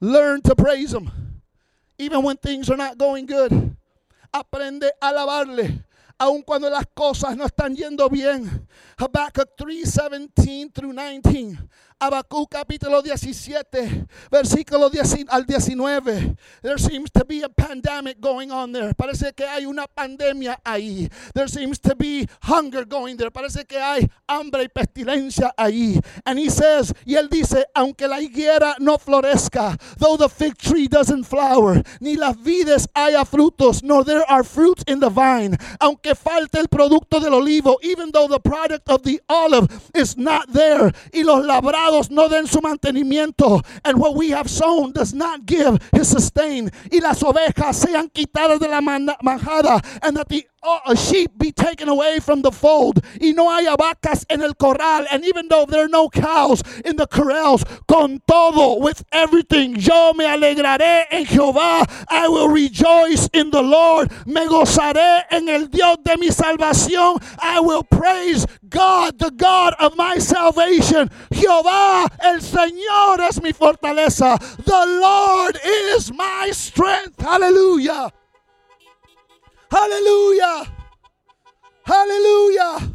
Learn 0.00 0.42
to 0.42 0.56
praise 0.56 0.92
Him. 0.92 1.10
Even 1.98 2.22
when 2.22 2.36
things 2.36 2.68
are 2.68 2.76
not 2.76 2.98
going 2.98 3.26
good. 3.26 3.76
Aprende 4.34 4.90
a 5.00 5.12
alabarle. 5.12 5.84
Aun 6.22 6.42
cuando 6.42 6.70
las 6.70 6.86
cosas 6.94 7.36
no 7.36 7.44
están 7.44 7.74
yendo 7.74 8.08
bien. 8.08 8.68
Habakkuk 8.96 9.56
3, 9.56 9.92
17 10.36 10.70
through 10.72 10.92
19. 10.92 11.68
Habacuc 12.02 12.50
capítulo 12.50 13.00
17, 13.00 14.08
versículo 14.28 14.90
10 14.90 15.26
al 15.28 15.46
19. 15.46 16.36
There 16.60 16.76
seems 16.76 17.12
to 17.12 17.24
be 17.24 17.44
a 17.44 17.48
pandemic 17.48 18.20
going 18.20 18.50
on 18.50 18.72
there. 18.72 18.92
Parece 18.92 19.32
que 19.36 19.46
hay 19.46 19.66
una 19.66 19.86
pandemia 19.86 20.58
ahí. 20.64 21.08
There 21.32 21.46
seems 21.46 21.78
to 21.78 21.94
be 21.94 22.26
hunger 22.42 22.84
going 22.84 23.16
there. 23.16 23.30
Parece 23.30 23.64
que 23.68 23.78
hay 23.78 24.10
hambre 24.26 24.64
y 24.64 24.68
pestilencia 24.68 25.54
ahí. 25.56 26.00
And 26.26 26.40
he 26.40 26.50
says, 26.50 26.92
y 27.06 27.14
él 27.14 27.28
dice, 27.30 27.66
aunque 27.72 28.08
la 28.08 28.20
higuera 28.20 28.74
no 28.80 28.98
florezca, 28.98 29.78
though 29.98 30.16
the 30.16 30.28
fig 30.28 30.58
tree 30.58 30.88
doesn't 30.88 31.22
flower, 31.22 31.84
ni 32.00 32.16
las 32.16 32.36
vides 32.36 32.88
haya 32.96 33.24
frutos, 33.24 33.84
nor 33.84 34.04
there 34.04 34.24
are 34.28 34.42
fruits 34.42 34.82
in 34.88 34.98
the 34.98 35.08
vine, 35.08 35.56
aunque 35.78 36.11
falte 36.14 36.58
el 36.58 36.68
producto 36.68 37.20
del 37.20 37.34
olivo, 37.34 37.78
even 37.82 38.10
though 38.12 38.28
the 38.28 38.40
product 38.40 38.88
of 38.88 39.02
the 39.02 39.20
olive 39.28 39.68
is 39.94 40.16
not 40.16 40.52
there, 40.52 40.92
y 41.12 41.22
los 41.22 41.44
labrados 41.44 42.10
no 42.10 42.28
den 42.28 42.46
su 42.46 42.60
mantenimiento, 42.60 43.62
and 43.84 43.98
what 43.98 44.14
we 44.14 44.30
have 44.30 44.48
sown 44.48 44.92
does 44.92 45.14
not 45.14 45.46
give 45.46 45.78
his 45.92 46.08
sustain, 46.08 46.70
y 46.90 46.98
las 47.00 47.22
ovejas 47.22 47.76
sean 47.76 48.08
quitadas 48.10 48.60
de 48.60 48.68
la 48.68 48.80
manjada, 48.80 49.80
and 50.02 50.16
that 50.16 50.28
the 50.28 50.46
uh, 50.62 50.94
sheep 50.94 51.30
be 51.36 51.50
taken 51.50 51.88
away 51.88 52.18
from 52.20 52.42
the 52.42 52.52
fold, 52.52 53.00
y 53.20 53.32
no 53.34 53.50
haya 53.50 53.76
vacas 53.76 54.24
en 54.30 54.42
el 54.42 54.54
corral, 54.54 55.06
and 55.10 55.24
even 55.24 55.48
though 55.48 55.66
there 55.66 55.84
are 55.84 55.88
no 55.88 56.08
cows 56.08 56.62
in 56.84 56.96
the 56.96 57.06
corrals, 57.06 57.64
con 57.88 58.20
todo, 58.26 58.78
with 58.78 59.02
everything, 59.12 59.74
yo 59.76 60.12
me 60.14 60.24
alegraré 60.24 61.06
en 61.10 61.24
Jehová, 61.24 61.84
I 62.08 62.28
will 62.28 62.48
rejoice 62.48 63.28
in 63.32 63.50
the 63.50 63.62
Lord, 63.62 64.10
me 64.26 64.46
gozaré 64.46 65.24
en 65.30 65.48
el 65.48 65.66
Dios 65.66 65.96
de 66.04 66.16
mi 66.16 66.28
salvación, 66.28 67.22
I 67.40 67.60
will 67.60 67.82
praise 67.82 68.46
God, 68.68 69.18
the 69.18 69.30
God 69.30 69.74
of 69.78 69.96
my 69.96 70.18
salvation. 70.18 71.10
Jehová, 71.32 72.08
el 72.22 72.40
Señor 72.40 73.20
es 73.20 73.40
mi 73.42 73.52
fortaleza. 73.52 74.38
The 74.64 75.00
Lord 75.00 75.58
is 75.64 76.12
my 76.12 76.50
strength. 76.52 77.20
Hallelujah. 77.20 78.12
Hallelujah. 79.70 80.72
Hallelujah. 81.84 82.92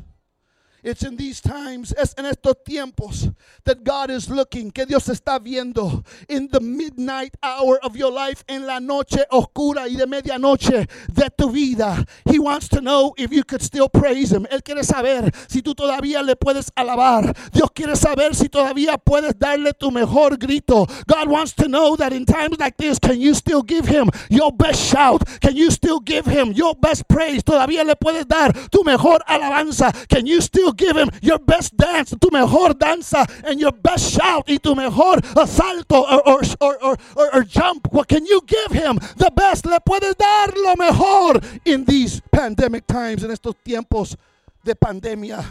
It's 0.84 1.04
in 1.04 1.18
these 1.18 1.42
times, 1.42 1.94
es 1.98 2.14
en 2.18 2.26
estos 2.26 2.56
tiempos 2.66 3.34
that 3.68 3.84
God 3.84 4.10
is 4.10 4.30
looking, 4.30 4.72
que 4.72 4.86
Dios 4.86 5.08
está 5.08 5.40
viendo 5.40 6.04
in 6.30 6.48
the 6.48 6.60
midnight 6.60 7.36
hour 7.44 7.80
of 7.84 7.96
your 7.96 8.12
life, 8.12 8.44
en 8.48 8.66
la 8.66 8.80
noche 8.80 9.24
oscura 9.30 9.88
y 9.88 9.96
de 9.96 10.08
medianoche 10.08 10.88
de 11.14 11.30
tu 11.38 11.50
vida. 11.52 12.06
He 12.26 12.40
wants 12.40 12.70
to 12.70 12.82
know 12.82 13.14
if 13.18 13.32
you 13.32 13.44
could 13.44 13.62
still 13.62 13.90
praise 13.90 14.32
Him. 14.32 14.48
Él 14.50 14.64
quiere 14.64 14.84
saber 14.84 15.32
si 15.48 15.62
tú 15.62 15.76
todavía 15.76 16.26
le 16.26 16.36
puedes 16.36 16.72
alabar. 16.76 17.36
Dios 17.52 17.70
quiere 17.72 17.96
saber 17.96 18.36
si 18.36 18.48
todavía 18.48 18.98
puedes 18.98 19.38
darle 19.38 19.74
tu 19.74 19.92
mejor 19.92 20.38
grito. 20.38 20.88
God 21.06 21.28
wants 21.28 21.54
to 21.56 21.68
know 21.68 21.96
that 21.98 22.14
in 22.14 22.26
times 22.26 22.58
like 22.60 22.78
this, 22.78 23.00
can 23.00 23.20
you 23.20 23.34
still 23.34 23.62
give 23.62 23.86
Him 23.86 24.10
your 24.30 24.52
best 24.52 24.82
shout? 24.82 25.24
Can 25.42 25.56
you 25.56 25.72
still 25.72 26.00
give 26.00 26.26
Him 26.26 26.54
your 26.54 26.74
best 26.76 27.08
praise? 27.10 27.44
Todavía 27.44 27.86
le 27.86 27.96
puedes 27.96 28.26
dar 28.28 28.54
tu 28.72 28.84
mejor 28.84 29.20
alabanza. 29.28 29.92
Can 30.08 30.26
you 30.26 30.40
still 30.40 30.72
give 30.72 30.96
Him 30.96 31.10
your 31.22 31.40
best 31.40 31.76
dance, 31.76 32.16
tu 32.20 32.30
mejor 32.32 32.74
danza? 32.74 33.26
And 33.44 33.57
your 33.58 33.72
best 33.72 34.12
shout 34.12 34.50
y 34.50 34.58
tu 34.58 34.76
mejor 34.76 35.22
salto 35.48 36.02
or, 36.02 36.28
or, 36.28 36.42
or, 36.62 37.36
or, 37.36 37.44
jump. 37.44 37.92
What 37.92 38.08
can 38.08 38.26
you 38.26 38.42
give 38.46 38.72
him? 38.72 39.00
The 39.18 39.32
best. 39.36 39.66
Le 39.66 39.80
puedes 39.80 40.16
dar 40.16 40.54
lo 40.56 40.76
mejor 40.76 41.42
in 41.66 41.86
these 41.86 42.22
pandemic 42.32 42.86
times, 42.88 43.24
en 43.24 43.32
estos 43.32 43.56
tiempos 43.64 44.16
de 44.64 44.76
pandemia. 44.76 45.44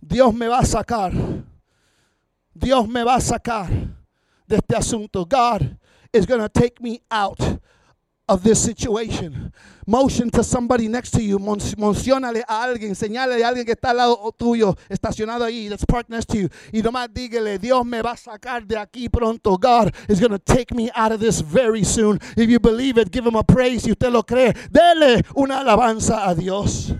Dios 0.00 0.34
me 0.34 0.48
va 0.48 0.58
a 0.58 0.66
sacar. 0.66 1.12
Dios 2.54 2.88
me 2.88 3.02
va 3.02 3.16
a 3.16 3.20
sacar 3.20 3.68
de 4.46 4.56
este 4.56 4.76
asunto. 4.76 5.24
God 5.24 5.76
is 6.12 6.26
going 6.26 6.40
to 6.40 6.48
take 6.48 6.80
me 6.80 7.00
out 7.10 7.38
of 8.28 8.42
this 8.42 8.62
situation. 8.62 9.52
Motion 9.86 10.30
to 10.30 10.42
somebody 10.42 10.88
next 10.88 11.10
to 11.10 11.22
you. 11.22 11.38
Menciónale 11.38 12.42
a 12.48 12.64
alguien, 12.64 12.94
señale 12.94 13.42
a 13.42 13.48
alguien 13.48 13.66
que 13.66 13.72
está 13.72 13.90
al 13.90 13.98
lado 13.98 14.32
tuyo, 14.32 14.74
estacionado 14.88 15.44
ahí, 15.44 15.68
that's 15.68 15.84
parked 15.84 16.08
next 16.08 16.28
to 16.30 16.38
you. 16.38 16.48
Y 16.72 16.80
nomás 16.80 17.12
dígale, 17.12 17.58
Dios 17.58 17.84
me 17.84 18.00
va 18.00 18.12
a 18.12 18.16
sacar 18.16 18.66
de 18.66 18.76
aquí 18.78 19.10
pronto. 19.10 19.58
God 19.58 19.94
is 20.08 20.20
going 20.20 20.32
to 20.32 20.38
take 20.38 20.74
me 20.74 20.90
out 20.94 21.12
of 21.12 21.20
this 21.20 21.42
very 21.42 21.84
soon. 21.84 22.18
If 22.36 22.48
you 22.48 22.58
believe 22.58 22.96
it, 22.98 23.10
give 23.10 23.26
him 23.26 23.36
a 23.36 23.44
praise. 23.44 23.82
Si 23.82 23.90
usted 23.90 24.10
lo 24.10 24.22
cree, 24.22 24.54
dele 24.70 25.22
una 25.36 25.60
alabanza 25.60 26.26
a 26.26 26.34
Dios. 26.34 26.94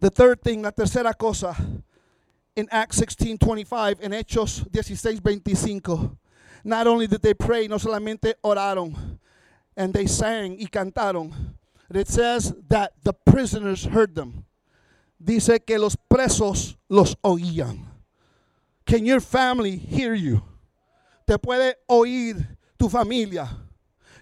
The 0.00 0.10
third 0.10 0.42
thing, 0.42 0.62
la 0.62 0.70
tercera 0.70 1.12
cosa 1.16 1.56
in 2.58 2.68
Acts 2.72 2.96
16 2.96 3.38
25, 3.38 4.00
en 4.02 4.10
Hechos 4.10 4.66
16 4.72 5.20
25. 5.20 6.16
Not 6.64 6.88
only 6.88 7.06
did 7.06 7.22
they 7.22 7.32
pray, 7.32 7.68
no 7.68 7.76
solamente 7.76 8.34
oraron, 8.44 9.18
and 9.76 9.94
they 9.94 10.08
sang 10.08 10.58
y 10.58 10.66
cantaron. 10.66 11.32
It 11.94 12.08
says 12.08 12.52
that 12.68 12.92
the 13.04 13.12
prisoners 13.12 13.84
heard 13.84 14.16
them. 14.16 14.44
Dice 15.22 15.60
que 15.64 15.78
los 15.78 15.96
presos 16.10 16.76
los 16.88 17.14
oían. 17.24 17.84
Can 18.84 19.06
your 19.06 19.20
family 19.20 19.76
hear 19.76 20.14
you? 20.14 20.42
Te 21.28 21.38
puede 21.38 21.74
oír 21.88 22.44
tu 22.76 22.88
familia. 22.88 23.48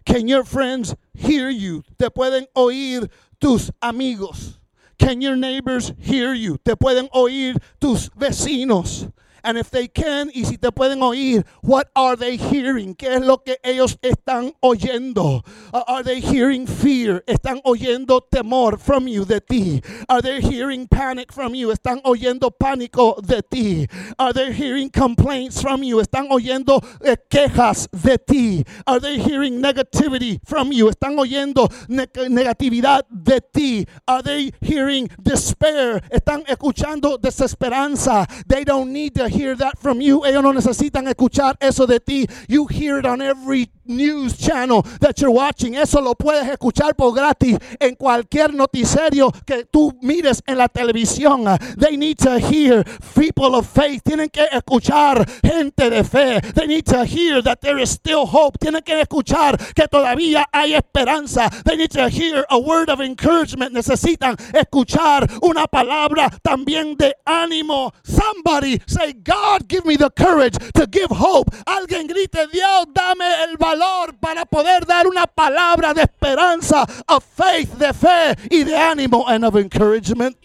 Can 0.05 0.29
your 0.29 0.45
friends 0.45 0.95
hear 1.15 1.49
you? 1.49 1.83
Te 1.99 2.11
pueden 2.11 2.47
oír 2.55 3.09
tus 3.41 3.71
amigos. 3.81 4.59
Can 4.99 5.21
your 5.21 5.37
neighbors 5.37 5.93
hear 5.99 6.33
you? 6.33 6.59
Te 6.59 6.75
pueden 6.75 7.09
oír 7.13 7.57
tus 7.81 8.11
vecinos. 8.17 9.09
And 9.47 9.57
if 9.57 9.71
they 9.71 9.87
can, 9.87 10.29
y 10.35 10.43
si 10.43 10.57
te 10.57 10.73
pueden 10.73 11.03
oír, 11.03 11.45
what 11.63 11.89
are 11.95 12.17
they 12.17 12.37
hearing? 12.37 12.97
¿Qué 12.97 13.15
es 13.15 13.25
lo 13.25 13.39
que 13.45 13.59
ellos 13.63 13.97
están 14.03 14.53
oyendo? 14.61 15.45
Uh, 15.73 15.85
are 15.87 16.03
they 16.03 16.21
hearing 16.21 16.67
fear? 16.67 17.23
¿Están 17.29 17.61
oyendo 17.65 18.21
temor 18.29 18.77
from 18.77 19.07
you 19.07 19.25
de 19.25 19.41
ti? 19.41 19.81
Are 20.09 20.21
they 20.21 20.41
hearing 20.41 20.89
panic 20.89 21.33
from 21.33 21.55
you? 21.55 21.71
¿Están 21.71 22.01
oyendo 22.03 22.51
pánico 22.51 23.25
de 23.25 23.41
ti? 23.49 23.87
Are 24.19 24.33
they 24.33 24.53
hearing 24.53 24.91
complaints 24.91 25.63
from 25.63 25.85
you? 25.85 26.01
¿Están 26.01 26.27
oyendo 26.29 26.83
eh, 27.05 27.15
quejas 27.31 27.89
de 27.93 28.19
ti? 28.19 28.65
Are 28.85 28.99
they 28.99 29.17
hearing 29.17 29.63
negativity 29.63 30.41
from 30.45 30.73
you? 30.73 30.89
¿Están 30.89 31.17
oyendo 31.21 31.71
ne 31.89 32.09
negatividad 32.29 33.05
de 33.09 33.41
ti? 33.41 33.87
Are 34.09 34.25
they 34.25 34.51
hearing 34.61 35.09
despair? 35.23 36.03
¿Están 36.11 36.43
escuchando 36.49 37.17
desesperanza? 37.17 38.27
They 38.49 38.65
don't 38.65 38.93
need 38.93 39.15
to 39.15 39.36
hear 39.37 39.55
that 39.57 39.79
from 39.79 40.01
you. 40.01 40.25
Ellos 40.25 40.43
no 40.43 40.53
necesitan 40.53 41.07
escuchar 41.09 41.57
eso 41.61 41.87
de 41.87 42.01
ti. 42.01 42.27
You 42.49 42.67
hear 42.67 42.99
it 42.99 43.07
on 43.07 43.21
every 43.21 43.71
news 43.89 44.37
channel 44.37 44.83
that 45.01 45.21
you're 45.21 45.31
watching. 45.31 45.75
Eso 45.77 46.01
lo 46.01 46.15
puedes 46.15 46.49
escuchar 46.49 46.97
por 46.97 47.15
gratis 47.15 47.59
en 47.81 47.95
cualquier 47.95 48.53
noticiero 48.55 49.33
que 49.47 49.65
tú 49.65 49.93
mires 50.03 50.43
en 50.47 50.59
la 50.59 50.69
televisión. 50.69 51.45
They 51.79 51.97
need 51.97 52.19
to 52.19 52.39
hear 52.39 52.85
people 53.15 53.55
of 53.55 53.67
faith. 53.67 54.03
Tienen 54.05 54.31
que 54.31 54.47
escuchar 54.51 55.25
gente 55.43 55.91
de 55.91 56.05
fe. 56.05 56.41
They 56.55 56.67
need 56.67 56.87
to 56.87 57.05
hear 57.05 57.43
that 57.43 57.61
there 57.61 57.79
is 57.79 57.91
still 57.91 58.27
hope. 58.27 58.59
Tienen 58.59 58.83
que 58.83 59.01
escuchar 59.01 59.57
que 59.75 59.87
todavía 59.89 60.47
hay 60.53 60.75
esperanza. 60.75 61.49
They 61.65 61.77
need 61.77 61.91
to 61.93 62.09
hear 62.09 62.45
a 62.51 62.59
word 62.59 62.91
of 62.91 63.01
encouragement. 63.01 63.73
Necesitan 63.73 64.37
escuchar 64.53 65.29
una 65.43 65.67
palabra 65.67 66.31
también 66.43 66.97
de 66.97 67.15
ánimo. 67.25 67.93
Somebody 68.05 68.81
say, 68.87 69.13
God, 69.13 69.69
give 69.69 69.85
me 69.85 69.97
the 69.97 70.11
courage 70.11 70.57
to 70.75 70.87
give 70.87 71.11
hope. 71.11 71.51
Alguien 71.67 72.09
grite, 72.09 72.47
Dios, 72.53 72.87
dame 72.93 73.25
el 73.45 73.57
valor 73.57 73.76
para 74.21 74.45
poder 74.45 74.87
dar 74.87 75.07
una 75.07 75.27
palabra 75.27 75.95
de 75.95 76.03
esperanza, 76.03 76.85
of 77.09 77.25
faith, 77.25 77.73
de 77.75 77.93
fe 77.93 78.37
y 78.51 78.65
de 78.65 78.77
ánimo 78.77 79.25
and 79.29 79.45
of 79.45 79.57
encouragement. 79.57 80.37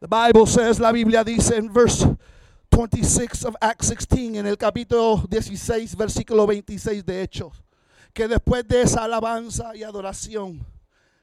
The 0.00 0.08
Bible 0.08 0.46
says, 0.46 0.78
la 0.78 0.92
Biblia 0.92 1.24
dice 1.24 1.56
en 1.56 1.72
verse 1.72 2.06
26 2.70 3.44
of 3.44 3.56
Acts 3.60 3.88
16, 3.88 4.36
en 4.36 4.46
el 4.46 4.56
capítulo 4.56 5.24
16, 5.28 5.96
versículo 5.96 6.46
26 6.46 7.04
de 7.04 7.22
Hechos, 7.22 7.62
que 8.12 8.28
después 8.28 8.66
de 8.68 8.82
esa 8.82 9.04
alabanza 9.04 9.74
y 9.74 9.82
adoración 9.82 10.64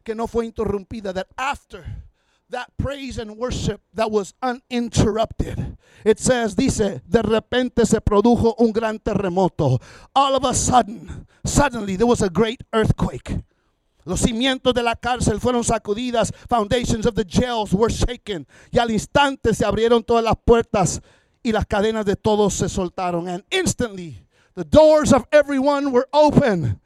que 0.04 0.16
no 0.16 0.28
fue 0.28 0.46
interrumpida, 0.46 1.14
that 1.14 1.28
after 1.38 2.03
that 2.54 2.72
praise 2.78 3.18
and 3.18 3.38
worship 3.38 3.82
that 3.94 4.10
was 4.10 4.34
uninterrupted. 4.42 5.78
It 6.06 6.20
says, 6.20 6.56
dice, 6.56 7.02
de 7.08 7.22
repente 7.22 7.86
se 7.86 8.00
produjo 8.00 8.56
un 8.60 8.72
gran 8.72 9.00
terremoto. 9.00 9.82
All 10.16 10.36
of 10.36 10.46
a 10.46 10.54
sudden, 10.54 11.28
suddenly 11.46 11.96
there 11.96 12.08
was 12.08 12.22
a 12.22 12.30
great 12.30 12.64
earthquake. 12.74 13.44
Los 14.06 14.22
cimientos 14.22 14.74
de 14.74 14.84
la 14.84 14.96
cárcel 14.96 15.40
fueron 15.40 15.64
sacudidas. 15.64 16.32
Foundations 16.50 17.06
of 17.06 17.16
the 17.16 17.24
jails 17.24 17.74
were 17.74 17.90
shaken. 17.90 18.46
Y 18.72 18.80
al 18.80 18.92
instante 18.92 19.54
se 19.54 19.66
abrieron 19.66 20.04
todas 20.04 20.24
las 20.24 20.36
puertas 20.46 21.02
y 21.44 21.52
las 21.52 21.66
cadenas 21.66 22.06
de 22.06 22.16
todos 22.16 22.54
se 22.54 22.68
soltaron. 22.68 23.28
And 23.28 23.44
instantly 23.50 24.26
the 24.56 24.66
doors 24.66 25.14
of 25.14 25.26
everyone 25.32 25.92
were 25.92 26.08
open 26.12 26.82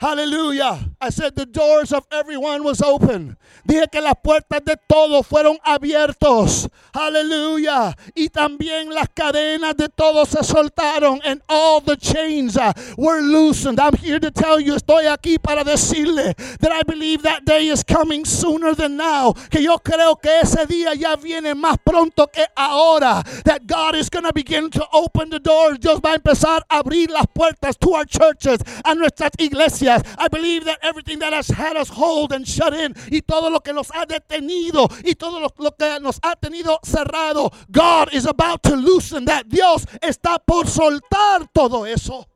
Hallelujah. 0.00 0.90
I 1.00 1.10
said 1.10 1.36
the 1.36 1.46
doors 1.46 1.92
of 1.92 2.04
everyone 2.10 2.64
was 2.64 2.82
open. 2.82 3.36
Dije 3.66 3.90
que 3.90 4.00
las 4.00 4.14
puertas 4.22 4.62
de 4.64 4.76
todos 4.88 5.24
fueron 5.24 5.56
abiertos. 5.64 6.68
Aleluya. 6.92 7.94
Y 8.14 8.28
también 8.28 8.92
las 8.92 9.08
cadenas 9.14 9.76
de 9.76 9.88
todos 9.88 10.30
se 10.30 10.42
soltaron 10.42 11.20
and 11.24 11.40
all 11.48 11.80
the 11.80 11.96
chains 11.96 12.56
uh, 12.56 12.72
were 12.98 13.22
loosened. 13.22 13.78
I'm 13.78 13.96
here 13.96 14.18
to 14.18 14.32
tell 14.32 14.58
you, 14.58 14.74
estoy 14.74 15.06
aquí 15.06 15.40
para 15.40 15.62
decirle 15.62 16.34
that 16.58 16.72
I 16.72 16.82
believe 16.82 17.22
that 17.22 17.44
day 17.44 17.68
is 17.68 17.84
coming 17.84 18.24
sooner 18.24 18.74
than 18.74 18.96
now. 18.96 19.32
Que 19.48 19.62
yo 19.62 19.78
creo 19.78 20.20
que 20.20 20.40
ese 20.40 20.66
día 20.66 20.94
ya 20.94 21.14
viene 21.16 21.54
más 21.54 21.78
pronto 21.84 22.26
que 22.26 22.44
ahora. 22.56 23.22
That 23.44 23.66
God 23.68 23.94
is 23.94 24.10
going 24.10 24.24
to 24.24 24.32
begin 24.32 24.70
to 24.70 24.84
open 24.92 25.30
the 25.30 25.38
doors. 25.38 25.78
Dios 25.78 26.00
va 26.00 26.10
a 26.10 26.16
empezar 26.16 26.62
a 26.68 26.82
abrir 26.82 27.10
las 27.10 27.26
puertas 27.32 27.78
to 27.78 27.94
our 27.94 28.04
churches, 28.04 28.58
a 28.84 28.94
nuestras 28.96 29.30
iglesias. 29.38 29.93
I 30.18 30.28
believe 30.28 30.64
that 30.64 30.78
everything 30.82 31.18
that 31.20 31.32
has 31.32 31.48
had 31.48 31.76
us 31.76 31.88
hold 31.88 32.32
and 32.32 32.46
shut 32.46 32.74
in 32.74 32.94
y 33.10 33.20
todo 33.20 33.50
lo 33.50 33.60
que 33.60 33.72
nos 33.72 33.90
ha 33.90 34.06
detenido 34.06 34.88
y 35.04 35.14
todo 35.14 35.40
lo, 35.40 35.48
lo 35.58 35.70
que 35.72 36.00
nos 36.00 36.18
ha 36.22 36.36
tenido 36.36 36.78
cerrado, 36.82 37.52
God 37.70 38.12
is 38.12 38.26
about 38.26 38.62
to 38.62 38.76
loosen 38.76 39.24
that. 39.26 39.48
Dios 39.48 39.86
está 40.00 40.38
por 40.38 40.66
soltar 40.66 41.48
todo 41.52 41.84
eso. 41.84 42.26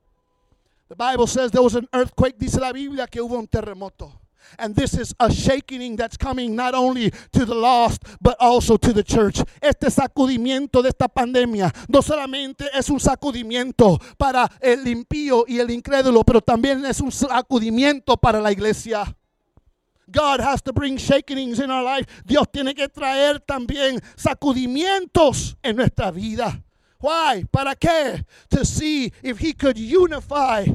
The 0.88 0.96
Bible 0.96 1.26
says 1.26 1.50
there 1.50 1.62
was 1.62 1.74
an 1.74 1.88
earthquake, 1.92 2.38
dice 2.38 2.58
la 2.58 2.72
Biblia 2.72 3.06
que 3.06 3.20
hubo 3.20 3.38
un 3.38 3.46
terremoto. 3.46 4.17
And 4.58 4.74
this 4.74 4.94
is 4.94 5.14
a 5.18 5.30
shaking 5.30 5.96
that's 5.96 6.16
coming 6.16 6.54
not 6.54 6.74
only 6.74 7.10
to 7.32 7.44
the 7.44 7.54
lost, 7.54 8.02
but 8.20 8.36
also 8.40 8.76
to 8.76 8.92
the 8.92 9.02
church. 9.02 9.42
Este 9.60 9.90
sacudimiento 9.90 10.82
de 10.82 10.90
esta 10.90 11.08
pandemia 11.08 11.72
no 11.88 12.00
solamente 12.02 12.68
es 12.74 12.88
un 12.90 13.00
sacudimiento 13.00 13.98
para 14.16 14.48
el 14.60 14.86
impío 14.86 15.44
y 15.46 15.58
el 15.58 15.70
incrédulo, 15.70 16.24
pero 16.24 16.40
también 16.40 16.84
es 16.84 17.00
un 17.00 17.10
sacudimiento 17.10 18.16
para 18.16 18.40
la 18.40 18.52
iglesia. 18.52 19.04
God 20.10 20.40
has 20.40 20.62
to 20.62 20.72
bring 20.72 20.96
shakings 20.96 21.60
in 21.60 21.70
our 21.70 21.82
life. 21.82 22.06
Dios 22.24 22.46
tiene 22.50 22.74
que 22.74 22.88
traer 22.88 23.40
también 23.40 24.00
sacudimientos 24.16 25.56
en 25.62 25.76
nuestra 25.76 26.10
vida. 26.10 26.62
Why? 27.00 27.44
¿Para 27.52 27.76
qué? 27.76 28.24
To 28.50 28.64
see 28.64 29.12
if 29.22 29.38
he 29.38 29.52
could 29.52 29.78
unify 29.78 30.66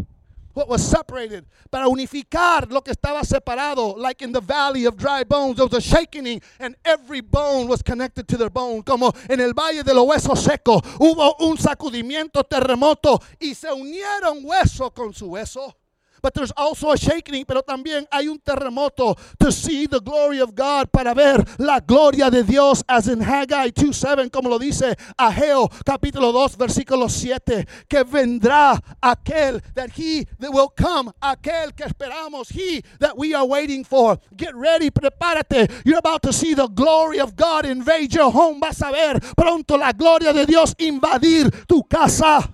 what 0.53 0.67
was 0.67 0.85
separated. 0.85 1.45
Para 1.71 1.87
unificar 1.87 2.69
lo 2.71 2.81
que 2.81 2.93
estaba 2.93 3.23
separado. 3.23 3.97
Like 3.97 4.21
in 4.21 4.31
the 4.31 4.41
valley 4.41 4.85
of 4.85 4.97
dry 4.97 5.23
bones, 5.23 5.57
there 5.57 5.65
was 5.65 5.73
a 5.73 5.81
shaking 5.81 6.41
and 6.59 6.75
every 6.85 7.21
bone 7.21 7.67
was 7.67 7.81
connected 7.81 8.27
to 8.27 8.37
their 8.37 8.49
bone. 8.49 8.83
Como 8.83 9.11
en 9.29 9.39
el 9.39 9.53
valle 9.53 9.83
de 9.83 9.93
los 9.93 10.05
huesos 10.05 10.39
secos, 10.39 10.81
hubo 10.99 11.35
un 11.39 11.57
sacudimiento, 11.57 12.43
terremoto 12.43 13.21
y 13.39 13.53
se 13.53 13.71
unieron 13.71 14.43
hueso 14.43 14.91
con 14.91 15.13
su 15.13 15.27
hueso. 15.27 15.75
But 16.23 16.35
there's 16.35 16.53
also 16.55 16.91
a 16.91 16.97
shaking, 16.97 17.43
pero 17.43 17.61
también 17.63 18.07
hay 18.09 18.29
un 18.29 18.39
terremoto 18.39 19.17
to 19.37 19.51
see 19.51 19.87
the 19.87 19.99
glory 19.99 20.39
of 20.39 20.55
God, 20.55 20.89
para 20.89 21.13
ver 21.13 21.43
la 21.57 21.81
gloria 21.81 22.31
de 22.31 22.43
Dios, 22.43 22.81
as 22.87 23.09
in 23.09 23.19
Haggai 23.19 23.71
2:7, 23.71 24.31
como 24.31 24.47
lo 24.47 24.57
dice 24.57 24.95
Ageo 25.19 25.67
capítulo 25.83 26.31
2, 26.31 26.55
versículo 26.55 27.09
7, 27.09 27.67
que 27.89 28.05
vendrá 28.05 28.81
aquel 29.01 29.61
that 29.75 29.91
he 29.97 30.25
that 30.39 30.53
will 30.53 30.69
come, 30.69 31.11
aquel 31.21 31.75
que 31.75 31.85
esperamos, 31.85 32.49
he 32.49 32.81
that 32.99 33.17
we 33.17 33.33
are 33.33 33.45
waiting 33.45 33.83
for. 33.83 34.17
Get 34.37 34.55
ready, 34.55 34.89
prepárate. 34.89 35.69
You're 35.83 35.99
about 35.99 36.23
to 36.23 36.31
see 36.31 36.53
the 36.53 36.67
glory 36.69 37.19
of 37.19 37.35
God 37.35 37.65
invade 37.65 38.13
your 38.13 38.31
home. 38.31 38.61
Vas 38.61 38.81
a 38.81 38.93
ver 38.93 39.19
pronto 39.35 39.75
la 39.75 39.91
gloria 39.91 40.31
de 40.31 40.45
Dios 40.45 40.73
invadir 40.75 41.67
tu 41.67 41.83
casa. 41.83 42.49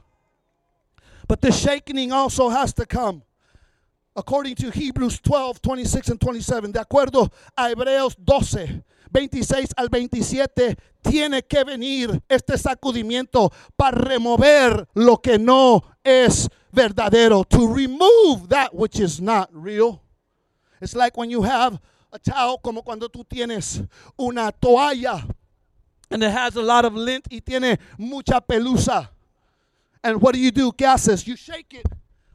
But 1.27 1.41
the 1.41 1.51
shaking 1.51 2.11
also 2.11 2.49
has 2.49 2.73
to 2.73 2.87
come 2.87 3.21
according 4.19 4.53
to 4.55 4.69
Hebrews 4.69 5.19
12, 5.21 5.61
26 5.61 6.09
and 6.09 6.19
27, 6.19 6.71
de 6.73 6.79
acuerdo 6.79 7.31
a 7.57 7.69
Hebreos 7.69 8.15
12, 8.17 8.83
26 9.11 9.73
al 9.77 9.87
27, 9.87 10.77
tiene 11.01 11.41
que 11.43 11.63
venir 11.63 12.21
este 12.29 12.57
sacudimiento 12.57 13.51
para 13.77 13.97
remover 13.97 14.87
lo 14.93 15.17
que 15.17 15.39
no 15.39 15.81
es 16.03 16.49
verdadero, 16.71 17.45
to 17.45 17.67
remove 17.73 18.49
that 18.49 18.75
which 18.75 18.99
is 18.99 19.21
not 19.21 19.49
real. 19.53 20.01
It's 20.81 20.95
like 20.95 21.17
when 21.17 21.29
you 21.29 21.41
have 21.41 21.79
a 22.11 22.19
towel, 22.19 22.57
como 22.57 22.81
cuando 22.81 23.07
tú 23.07 23.23
tienes 23.23 23.81
una 24.19 24.51
toalla 24.51 25.25
and 26.11 26.23
it 26.23 26.31
has 26.31 26.55
a 26.57 26.61
lot 26.61 26.83
of 26.83 26.93
lint 26.93 27.25
y 27.31 27.39
tiene 27.39 27.79
mucha 27.97 28.41
pelusa. 28.41 29.09
And 30.03 30.21
what 30.21 30.33
do 30.33 30.39
you 30.39 30.51
do? 30.51 30.71
¿Qué 30.71 30.85
haces? 30.85 31.25
You 31.25 31.35
shake 31.35 31.73
it. 31.73 31.85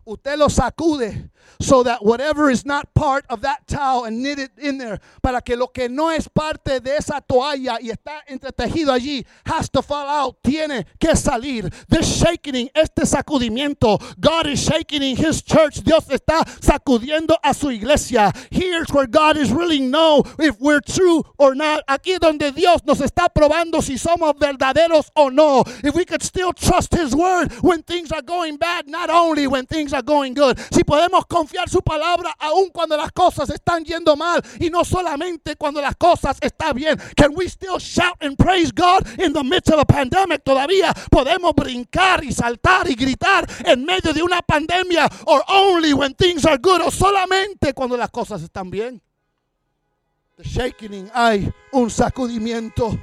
Usted 0.06 0.38
lo 0.38 0.48
sacude 0.48 1.30
so 1.60 1.82
that 1.82 2.04
whatever 2.04 2.50
is 2.50 2.64
not 2.64 2.92
part 2.94 3.24
of 3.28 3.40
that 3.42 3.66
towel 3.66 4.04
and 4.04 4.22
knit 4.22 4.38
it 4.38 4.50
in 4.58 4.78
there 4.78 5.00
para 5.22 5.40
que 5.40 5.56
lo 5.56 5.68
que 5.68 5.88
no 5.88 6.10
es 6.10 6.28
parte 6.28 6.80
de 6.80 6.96
esa 6.96 7.20
toalla 7.20 7.78
y 7.80 7.90
está 7.90 8.22
entretejido 8.28 8.92
allí 8.92 9.24
has 9.46 9.68
to 9.68 9.82
fall 9.82 10.06
out 10.06 10.42
tiene 10.42 10.86
que 10.98 11.14
salir. 11.16 11.72
This 11.88 12.06
shaking 12.06 12.70
este 12.74 13.06
sacudimiento 13.06 14.00
God 14.20 14.46
is 14.46 14.62
shaking 14.62 15.02
in 15.02 15.16
his 15.16 15.42
church. 15.42 15.82
Dios 15.82 16.06
está 16.08 16.44
sacudiendo 16.60 17.36
a 17.42 17.54
su 17.54 17.70
iglesia. 17.70 18.32
Here's 18.50 18.90
where 18.92 19.06
God 19.06 19.36
is 19.36 19.50
really 19.52 19.80
know 19.80 20.22
if 20.38 20.60
we're 20.60 20.80
true 20.80 21.22
or 21.38 21.54
not. 21.54 21.84
Aquí 21.88 22.18
donde 22.18 22.52
Dios 22.54 22.82
nos 22.84 23.00
está 23.00 23.28
probando 23.28 23.82
si 23.82 23.96
somos 23.96 24.34
verdaderos 24.38 25.10
o 25.16 25.28
no. 25.28 25.64
If 25.82 25.94
we 25.94 26.04
could 26.04 26.22
still 26.22 26.52
trust 26.52 26.94
his 26.94 27.14
word 27.14 27.52
when 27.62 27.82
things 27.82 28.12
are 28.12 28.22
going 28.22 28.56
bad 28.56 28.88
not 28.88 29.10
only 29.10 29.46
when 29.46 29.66
things 29.66 29.92
are 29.92 30.02
going 30.02 30.34
good. 30.34 30.58
Si 30.72 30.82
podemos 30.82 31.26
confiar 31.34 31.68
su 31.68 31.82
palabra 31.82 32.32
aun 32.38 32.70
cuando 32.70 32.96
las 32.96 33.10
cosas 33.10 33.50
están 33.50 33.84
yendo 33.84 34.14
mal 34.14 34.40
y 34.60 34.70
no 34.70 34.84
solamente 34.84 35.56
cuando 35.56 35.80
las 35.80 35.96
cosas 35.96 36.38
están 36.40 36.76
bien. 36.76 36.96
Can 37.16 37.32
we 37.34 37.46
still 37.46 37.80
shout 37.80 38.16
and 38.20 38.36
praise 38.36 38.70
God 38.72 39.02
in 39.18 39.32
the 39.32 39.42
midst 39.42 39.70
of 39.70 39.80
a 39.80 39.84
pandemic? 39.84 40.44
Todavía 40.44 40.94
podemos 41.10 41.52
brincar 41.56 42.22
y 42.22 42.32
saltar 42.32 42.88
y 42.88 42.94
gritar 42.94 43.48
en 43.64 43.84
medio 43.84 44.12
de 44.12 44.22
una 44.22 44.42
pandemia 44.42 45.10
or 45.26 45.42
only 45.48 45.92
when 45.92 46.14
things 46.14 46.46
are 46.46 46.56
good 46.56 46.80
o 46.82 46.90
solamente 46.92 47.74
cuando 47.74 47.96
las 47.96 48.10
cosas 48.10 48.40
están 48.40 48.70
bien. 48.70 49.02
The 50.36 50.44
shaking, 50.44 51.10
hay 51.12 51.52
un 51.72 51.90
sacudimiento. 51.90 52.96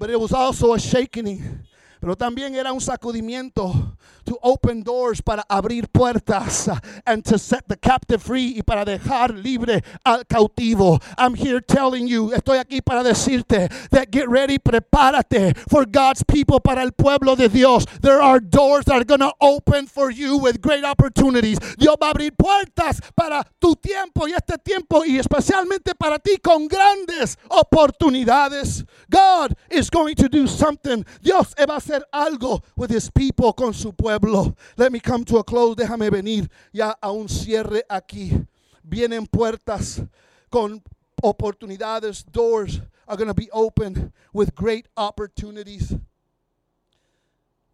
But 0.00 0.10
it 0.10 0.18
was 0.18 0.32
also 0.32 0.74
a 0.74 0.80
shaking. 0.80 1.64
Pero 2.00 2.16
también 2.16 2.54
era 2.54 2.72
un 2.72 2.80
sacudimiento 2.80 3.96
to 4.24 4.38
open 4.42 4.82
doors 4.82 5.20
para 5.20 5.44
abrir 5.48 5.88
puertas 5.92 6.68
and 7.06 7.24
to 7.24 7.38
set 7.38 7.66
the 7.68 7.76
captive 7.76 8.22
free 8.22 8.54
y 8.56 8.62
para 8.62 8.84
dejar 8.84 9.30
libre 9.34 9.82
al 10.04 10.24
cautivo. 10.24 11.00
I'm 11.18 11.34
here 11.34 11.60
telling 11.60 12.06
you, 12.06 12.30
estoy 12.32 12.58
aquí 12.58 12.80
para 12.84 13.02
decirte 13.02 13.68
that 13.90 14.10
get 14.10 14.28
ready, 14.28 14.58
prepárate 14.58 15.56
for 15.68 15.84
God's 15.84 16.22
people, 16.24 16.60
para 16.60 16.82
el 16.82 16.92
pueblo 16.92 17.34
de 17.36 17.48
Dios. 17.48 17.84
There 18.00 18.22
are 18.22 18.40
doors 18.40 18.84
that 18.86 18.94
are 18.94 19.04
going 19.04 19.20
to 19.20 19.32
open 19.40 19.86
for 19.86 20.10
you 20.10 20.36
with 20.36 20.60
great 20.60 20.84
opportunities. 20.84 21.58
Dios 21.78 21.96
va 22.00 22.08
a 22.08 22.10
abrir 22.10 22.32
puertas 22.32 23.00
para 23.16 23.44
tu 23.60 23.74
tiempo 23.74 24.26
y 24.26 24.32
este 24.32 24.58
tiempo 24.58 25.04
y 25.04 25.18
especialmente 25.18 25.94
para 25.94 26.18
ti 26.18 26.38
con 26.38 26.68
grandes 26.68 27.36
oportunidades. 27.48 28.84
God 29.10 29.56
is 29.70 29.90
going 29.90 30.14
to 30.16 30.28
do 30.28 30.46
something. 30.46 31.04
Dios 31.22 31.54
va 31.68 31.76
a 31.76 31.80
hacer 31.90 32.04
algo 32.12 32.62
with 32.76 32.90
his 32.90 33.10
people 33.10 33.52
con 33.52 33.74
su 33.74 33.92
pueblo. 33.92 34.56
Let 34.76 34.92
me 34.92 35.00
come 35.00 35.24
to 35.26 35.38
a 35.38 35.44
close. 35.44 35.76
Déjame 35.76 36.10
venir 36.10 36.48
ya 36.72 36.94
a 37.02 37.12
un 37.12 37.28
cierre 37.28 37.82
aquí. 37.90 38.46
Vienen 38.82 39.26
puertas 39.26 40.06
con 40.50 40.82
oportunidades. 41.22 42.24
Doors 42.24 42.80
are 43.06 43.16
going 43.16 43.28
to 43.28 43.34
be 43.34 43.50
opened 43.52 44.12
with 44.32 44.54
great 44.54 44.86
opportunities. 44.96 45.94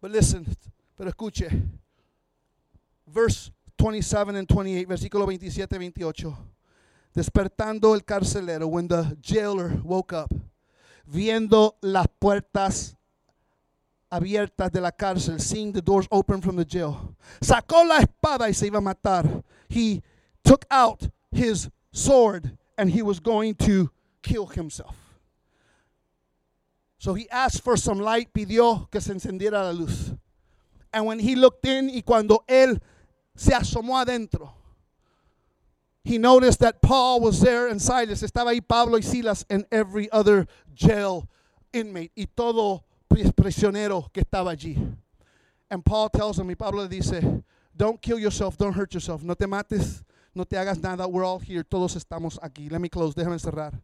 But 0.01 0.11
listen, 0.11 0.45
pero 0.97 1.11
escuche. 1.11 1.49
Verse 3.07 3.51
27 3.77 4.35
and 4.35 4.47
28, 4.47 4.87
versículo 4.87 5.25
27 5.25 5.77
28. 5.77 6.37
Despertando 7.15 7.95
el 7.95 8.01
carcelero, 8.01 8.67
when 8.67 8.87
the 8.87 9.17
jailer 9.21 9.69
woke 9.83 10.13
up, 10.13 10.29
viendo 11.07 11.75
las 11.81 12.05
puertas 12.19 12.96
abiertas 14.11 14.71
de 14.71 14.81
la 14.81 14.91
cárcel, 14.91 15.39
seeing 15.39 15.71
the 15.71 15.81
doors 15.81 16.07
open 16.11 16.41
from 16.41 16.55
the 16.55 16.65
jail. 16.65 17.15
Sacó 17.41 17.87
la 17.87 17.99
espada 17.99 18.47
y 18.47 18.51
se 18.51 18.67
iba 18.67 18.77
a 18.77 18.81
matar. 18.81 19.43
He 19.69 20.01
took 20.43 20.65
out 20.71 21.09
his 21.31 21.69
sword 21.91 22.57
and 22.77 22.91
he 22.91 23.01
was 23.01 23.19
going 23.19 23.55
to 23.55 23.91
kill 24.21 24.47
himself. 24.47 24.95
So 26.99 27.13
he 27.13 27.29
asked 27.29 27.63
for 27.63 27.77
some 27.77 27.99
light, 27.99 28.33
pidió 28.33 28.89
que 28.89 28.99
se 28.99 29.13
encendiera 29.13 29.63
la 29.63 29.71
luz. 29.71 30.13
And 30.91 31.05
when 31.05 31.19
he 31.19 31.35
looked 31.35 31.65
in 31.65 31.89
y 31.89 32.01
cuando 32.05 32.43
él 32.47 32.81
se 33.35 33.51
asomó 33.51 34.03
adentro, 34.03 34.49
he 36.03 36.17
noticed 36.17 36.59
that 36.61 36.81
Paul 36.81 37.19
was 37.19 37.41
there 37.41 37.67
and 37.67 37.81
Silas. 37.81 38.23
Estaba 38.23 38.51
ahí 38.51 38.65
Pablo 38.65 38.95
y 38.95 39.01
Silas 39.01 39.45
and 39.49 39.65
every 39.71 40.09
other 40.11 40.47
jail 40.73 41.27
inmate 41.73 42.11
y 42.15 42.27
todo 42.35 42.83
prisionero 43.07 44.09
que 44.11 44.21
estaba 44.21 44.51
allí. 44.51 44.77
And 45.69 45.83
Paul 45.83 46.09
tells 46.09 46.37
him, 46.39 46.49
y 46.49 46.55
Pablo 46.55 46.87
dice, 46.87 47.43
Don't 47.77 48.01
kill 48.01 48.17
yourself. 48.17 48.57
Don't 48.57 48.73
hurt 48.73 48.93
yourself. 48.93 49.21
No 49.21 49.35
te 49.35 49.45
mates. 49.45 50.03
No 50.33 50.43
te 50.43 50.57
hagas 50.57 50.81
nada. 50.81 51.07
We're 51.07 51.23
all 51.23 51.39
here. 51.39 51.63
Todos 51.63 51.95
estamos 51.95 52.39
aquí. 52.41 52.69
Let 52.71 52.79
me 52.79 52.89
close. 52.89 53.13
Déjame 53.13 53.39
cerrar. 53.39 53.79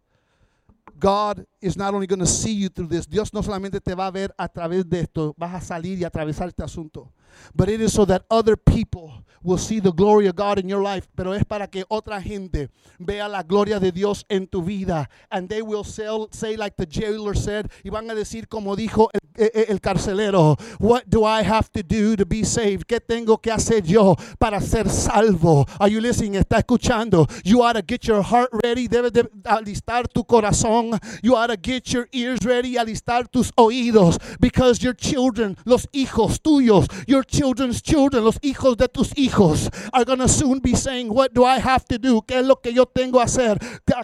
God 1.00 1.46
is 1.62 1.78
not 1.78 1.94
only 1.94 2.08
going 2.08 2.20
to 2.20 2.26
see 2.26 2.54
you 2.54 2.70
through 2.70 2.88
this. 2.88 3.08
Dios 3.08 3.34
no 3.34 3.42
solamente 3.42 3.80
te 3.80 3.94
va 3.94 4.08
a 4.08 4.12
ver 4.12 4.34
a 4.38 4.48
través 4.48 4.90
de 4.90 5.02
esto. 5.02 5.34
Vas 5.38 5.54
a 5.54 5.62
salir 5.62 6.00
y 6.00 6.04
atravesar 6.04 6.48
este 6.48 6.64
asunto. 6.64 7.12
But 7.56 7.70
it 7.70 7.82
is 7.82 7.94
so 7.94 8.06
that 8.06 8.26
other 8.30 8.56
people 8.56 9.24
will 9.44 9.58
see 9.58 9.80
the 9.80 9.92
glory 9.92 10.28
of 10.28 10.36
God 10.36 10.60
in 10.60 10.70
your 10.70 10.82
life. 10.82 11.08
Pero 11.16 11.34
es 11.34 11.44
para 11.44 11.68
que 11.68 11.84
otra 11.90 12.22
gente 12.22 12.70
vea 13.00 13.28
la 13.28 13.44
gloria 13.44 13.80
de 13.80 13.92
Dios 13.92 14.26
en 14.30 14.48
tu 14.48 14.62
vida. 14.62 15.10
And 15.30 15.50
they 15.50 15.62
will 15.62 15.84
sell, 15.84 16.30
say 16.32 16.56
like 16.56 16.76
the 16.78 16.86
jailer 16.86 17.36
said. 17.36 17.70
Y 17.84 17.90
van 17.90 18.10
a 18.10 18.16
decir 18.16 18.48
como 18.48 18.76
dijo 18.76 19.10
el, 19.14 19.23
el, 19.36 19.66
el 19.70 19.80
carcelero. 19.82 20.58
What 20.80 21.10
do 21.10 21.24
I 21.26 21.44
have 21.44 21.70
to 21.74 21.84
do 21.84 22.16
to 22.16 22.26
be 22.26 22.44
saved? 22.44 22.86
¿Qué 22.88 23.00
tengo 23.00 23.38
que 23.38 23.52
hacer 23.52 23.84
yo 23.84 24.16
para 24.40 24.62
ser 24.62 24.90
salvo? 24.90 25.66
Are 25.80 25.90
you 25.90 26.00
listening? 26.00 26.36
¿Está 26.36 26.60
escuchando? 26.60 27.28
You 27.44 27.62
ought 27.62 27.74
to 27.74 27.82
get 27.82 28.06
your 28.08 28.22
heart 28.22 28.50
ready. 28.64 28.88
Debes 28.88 29.12
de 29.14 29.24
alistar 29.46 30.08
tu 30.08 30.24
corazón. 30.24 31.00
You 31.22 31.36
ought 31.36 31.48
to 31.48 31.58
get 31.58 31.92
your 31.92 32.08
ears 32.12 32.40
ready. 32.46 32.76
Alistar 32.76 33.28
tus 33.28 33.52
oídos. 33.58 34.18
Because 34.40 34.82
your 34.84 34.94
children, 34.94 35.58
los 35.66 35.88
hijos 35.94 36.40
tuyos, 36.42 36.88
your 37.08 37.24
children's 37.24 37.82
children, 37.82 38.24
los 38.24 38.38
hijos 38.42 38.78
de 38.78 38.88
tus 38.88 39.14
hijos, 39.16 39.70
are 39.92 40.06
going 40.06 40.20
to 40.20 40.28
soon 40.28 40.60
be 40.60 40.76
saying, 40.76 41.10
What 41.14 41.34
do 41.34 41.44
I 41.44 41.60
have 41.60 41.86
to 41.86 41.98
do? 41.98 42.22
¿Qué 42.22 42.40
es 42.40 42.46
lo 42.46 42.56
que 42.56 42.72
yo 42.74 42.86
tengo 42.86 43.20
que 43.20 43.26
hacer? 43.26 43.58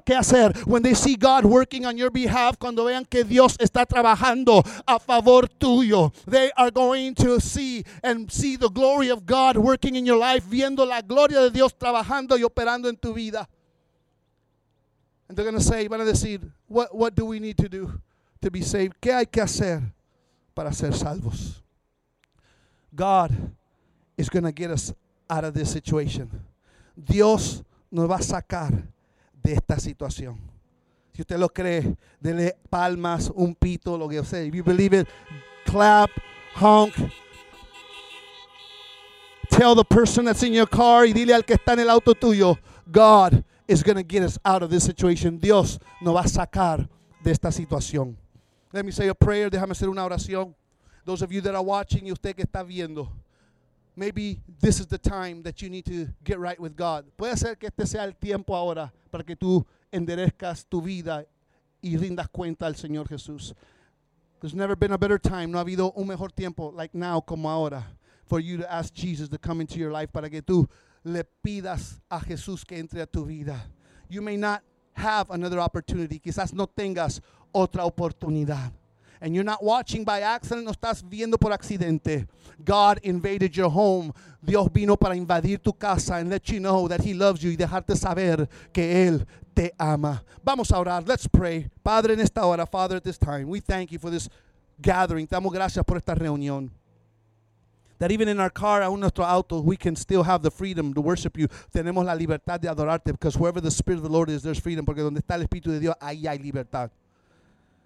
¿Qué 0.05 0.15
hacer? 0.15 0.53
When 0.65 0.83
they 0.83 0.93
see 0.93 1.15
God 1.15 1.45
working 1.45 1.85
on 1.85 1.97
your 1.97 2.11
behalf, 2.11 2.57
cuando 2.57 2.85
vean 2.85 3.05
que 3.05 3.23
Dios 3.23 3.55
está 3.59 3.85
trabajando 3.85 4.63
a 4.85 4.99
favor 4.99 5.18
tuyo, 5.21 6.13
they 6.25 6.51
are 6.57 6.71
going 6.71 7.15
to 7.15 7.39
see 7.39 7.83
and 8.03 8.31
see 8.31 8.55
the 8.55 8.69
glory 8.69 9.09
of 9.09 9.25
God 9.25 9.57
working 9.57 9.95
in 9.95 10.05
your 10.05 10.17
life, 10.17 10.43
viendo 10.43 10.87
la 10.87 11.01
gloria 11.01 11.41
de 11.41 11.51
Dios 11.51 11.73
trabajando 11.73 12.37
y 12.37 12.43
operando 12.43 12.87
en 12.87 12.95
tu 12.95 13.13
vida. 13.13 13.47
And 15.27 15.37
they're 15.37 15.45
going 15.45 15.57
to 15.57 15.63
say, 15.63 15.87
van 15.87 16.01
a 16.01 16.05
decir, 16.05 16.41
what, 16.67 16.93
what 16.95 17.15
do 17.15 17.25
we 17.25 17.39
need 17.39 17.57
to 17.57 17.69
do 17.69 18.01
to 18.41 18.49
be 18.49 18.61
saved? 18.61 18.95
¿Qué 18.99 19.13
hay 19.13 19.25
que 19.25 19.43
hacer 19.43 19.81
para 20.55 20.73
ser 20.73 20.91
salvos? 20.91 21.61
God 22.95 23.53
is 24.17 24.27
going 24.27 24.43
to 24.43 24.51
get 24.51 24.71
us 24.71 24.91
out 25.29 25.43
of 25.43 25.53
this 25.53 25.71
situation. 25.71 26.29
Dios 26.97 27.63
nos 27.91 28.09
va 28.09 28.15
a 28.15 28.23
sacar 28.23 28.83
de 29.43 29.53
esta 29.53 29.79
situación. 29.79 30.37
Si 31.19 31.23
usted 31.23 31.37
lo 31.37 31.49
cree, 31.49 31.97
dele 32.21 32.55
palmas, 32.69 33.29
un 33.35 33.53
pito, 33.53 33.97
lo 33.97 34.07
que 34.07 34.23
sea. 34.23 34.41
If 34.41 34.55
you 34.55 34.63
believe 34.63 34.93
it, 34.93 35.05
clap, 35.65 36.09
honk. 36.55 36.93
Tell 39.49 39.75
the 39.75 39.83
person 39.83 40.23
that's 40.23 40.43
in 40.43 40.53
your 40.53 40.65
car 40.65 41.05
y 41.05 41.11
dile 41.11 41.33
al 41.33 41.43
que 41.43 41.55
está 41.55 41.73
en 41.73 41.79
el 41.79 41.89
auto 41.89 42.13
tuyo, 42.13 42.57
God 42.89 43.43
is 43.67 43.83
going 43.83 43.97
to 43.97 44.03
get 44.03 44.23
us 44.23 44.39
out 44.45 44.63
of 44.63 44.69
this 44.69 44.85
situation. 44.85 45.37
Dios 45.37 45.77
nos 46.01 46.15
va 46.15 46.21
a 46.21 46.29
sacar 46.29 46.87
de 47.21 47.31
esta 47.31 47.51
situación. 47.51 48.15
Let 48.71 48.85
me 48.85 48.93
say 48.93 49.09
a 49.09 49.13
prayer. 49.13 49.49
Déjame 49.49 49.71
hacer 49.71 49.89
una 49.89 50.05
oración. 50.05 50.55
Those 51.03 51.21
of 51.21 51.33
you 51.33 51.41
that 51.41 51.53
are 51.53 51.61
watching 51.61 52.07
y 52.07 52.13
usted 52.13 52.33
que 52.33 52.45
está 52.45 52.63
viendo, 52.65 53.11
maybe 53.95 54.39
this 54.59 54.79
is 54.79 54.87
the 54.87 54.97
time 54.97 55.43
that 55.43 55.61
you 55.61 55.69
need 55.69 55.85
to 55.85 56.07
get 56.23 56.39
right 56.39 56.59
with 56.59 56.75
God. 56.75 57.05
Puede 57.17 57.37
ser 57.37 57.55
que 57.55 57.67
este 57.67 57.85
sea 57.87 58.03
el 58.03 58.13
tiempo 58.13 58.55
ahora 58.55 58.91
para 59.11 59.23
que 59.23 59.35
tú 59.35 59.65
enderezcas 59.91 60.65
tu 60.69 60.81
vida 60.81 61.25
y 61.81 61.97
rindas 61.97 62.29
cuenta 62.29 62.65
al 62.65 62.75
Señor 62.75 63.07
Jesús. 63.07 63.53
There's 64.41 64.53
never 64.55 64.75
been 64.75 64.93
a 64.93 64.97
better 64.97 65.19
time. 65.19 65.47
No 65.47 65.57
ha 65.57 65.63
habido 65.63 65.93
un 65.95 66.07
mejor 66.07 66.31
tiempo 66.31 66.71
like 66.75 66.95
now 66.95 67.19
como 67.19 67.49
ahora 67.49 67.83
for 68.25 68.39
you 68.39 68.57
to 68.57 68.71
ask 68.71 68.93
Jesus 68.93 69.27
to 69.29 69.37
come 69.37 69.59
into 69.59 69.77
your 69.77 69.91
life 69.91 70.11
para 70.13 70.29
que 70.29 70.41
tú 70.41 70.67
le 71.03 71.23
pidas 71.43 71.99
a 72.09 72.19
Jesús 72.19 72.65
que 72.65 72.77
entre 72.77 73.01
a 73.01 73.05
tu 73.05 73.25
vida. 73.25 73.65
You 74.07 74.21
may 74.21 74.37
not 74.37 74.61
have 74.93 75.29
another 75.31 75.59
opportunity. 75.59 76.19
Quizás 76.19 76.53
no 76.53 76.67
tengas 76.67 77.21
otra 77.53 77.85
oportunidad. 77.85 78.71
And 79.21 79.35
you're 79.35 79.43
not 79.43 79.61
watching 79.61 80.05
by 80.05 80.21
accident, 80.21 80.65
no 80.65 80.71
estás 80.71 81.03
viendo 81.03 81.37
por 81.37 81.51
accidente. 81.51 82.27
God 82.63 82.99
invaded 83.03 83.55
your 83.55 83.69
home. 83.69 84.13
Dios 84.41 84.69
vino 84.71 84.95
para 84.95 85.15
invadir 85.15 85.61
tu 85.61 85.73
casa 85.73 86.15
and 86.15 86.29
let 86.29 86.49
you 86.49 86.59
know 86.59 86.87
that 86.87 87.01
He 87.01 87.13
loves 87.13 87.41
you 87.41 87.51
y 87.51 87.57
dejarte 87.57 87.97
saber 87.97 88.47
que 88.71 89.07
Él 89.07 89.25
te 89.53 89.71
ama. 89.77 90.23
Vamos 90.43 90.71
a 90.71 90.79
orar. 90.79 91.05
Let's 91.05 91.27
pray. 91.27 91.69
Padre, 91.83 92.13
en 92.13 92.21
esta 92.21 92.45
hora, 92.45 92.65
Father, 92.65 92.97
at 92.97 93.03
this 93.03 93.17
time, 93.17 93.49
we 93.49 93.59
thank 93.59 93.91
you 93.91 93.99
for 93.99 94.09
this 94.09 94.29
gathering. 94.81 95.27
Te 95.27 95.35
damos 95.35 95.51
gracias 95.51 95.83
por 95.85 95.97
esta 95.97 96.15
reunión. 96.15 96.69
That 97.97 98.13
even 98.13 98.29
in 98.29 98.39
our 98.39 98.49
car, 98.49 98.81
aún 98.81 99.01
nuestro 99.01 99.25
auto, 99.25 99.59
we 99.59 99.75
can 99.75 99.97
still 99.97 100.23
have 100.23 100.41
the 100.41 100.51
freedom 100.51 100.93
to 100.93 101.01
worship 101.01 101.37
you. 101.37 101.49
Tenemos 101.73 102.05
la 102.05 102.13
libertad 102.13 102.61
de 102.61 102.69
adorarte 102.69 103.11
because 103.11 103.37
wherever 103.37 103.59
the 103.59 103.69
Spirit 103.69 103.97
of 103.97 104.03
the 104.03 104.09
Lord 104.09 104.29
is, 104.29 104.41
there's 104.41 104.59
freedom. 104.59 104.85
Porque 104.85 105.01
donde 105.01 105.19
está 105.19 105.35
el 105.35 105.45
Espíritu 105.45 105.69
de 105.69 105.81
Dios, 105.81 105.95
ahí 105.99 106.25
hay 106.25 106.37
libertad. 106.37 106.89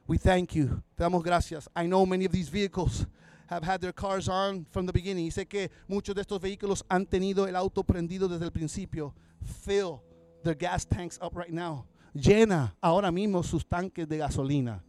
We 0.07 0.17
thank 0.17 0.55
you. 0.55 0.83
Te 0.97 1.03
damos 1.03 1.23
gracias. 1.23 1.69
I 1.75 1.87
know 1.87 2.05
many 2.05 2.25
of 2.25 2.31
these 2.31 2.49
vehicles 2.49 3.05
have 3.47 3.63
had 3.63 3.81
their 3.81 3.93
cars 3.93 4.27
on 4.27 4.65
from 4.69 4.85
the 4.85 4.91
beginning. 4.91 5.25
Y 5.25 5.31
sé 5.31 5.47
que 5.47 5.69
muchos 5.87 6.15
de 6.15 6.21
estos 6.21 6.39
vehículos 6.41 6.83
han 6.89 7.05
tenido 7.05 7.47
el 7.47 7.55
auto 7.55 7.83
prendido 7.83 8.27
desde 8.27 8.45
el 8.45 8.51
principio. 8.51 9.13
Fill 9.41 10.01
their 10.43 10.55
gas 10.55 10.85
tanks 10.85 11.17
up 11.21 11.35
right 11.35 11.51
now. 11.51 11.85
Llena 12.13 12.75
ahora 12.81 13.11
mismo 13.11 13.43
sus 13.43 13.65
tanques 13.65 14.07
de 14.07 14.17
gasolina. 14.17 14.81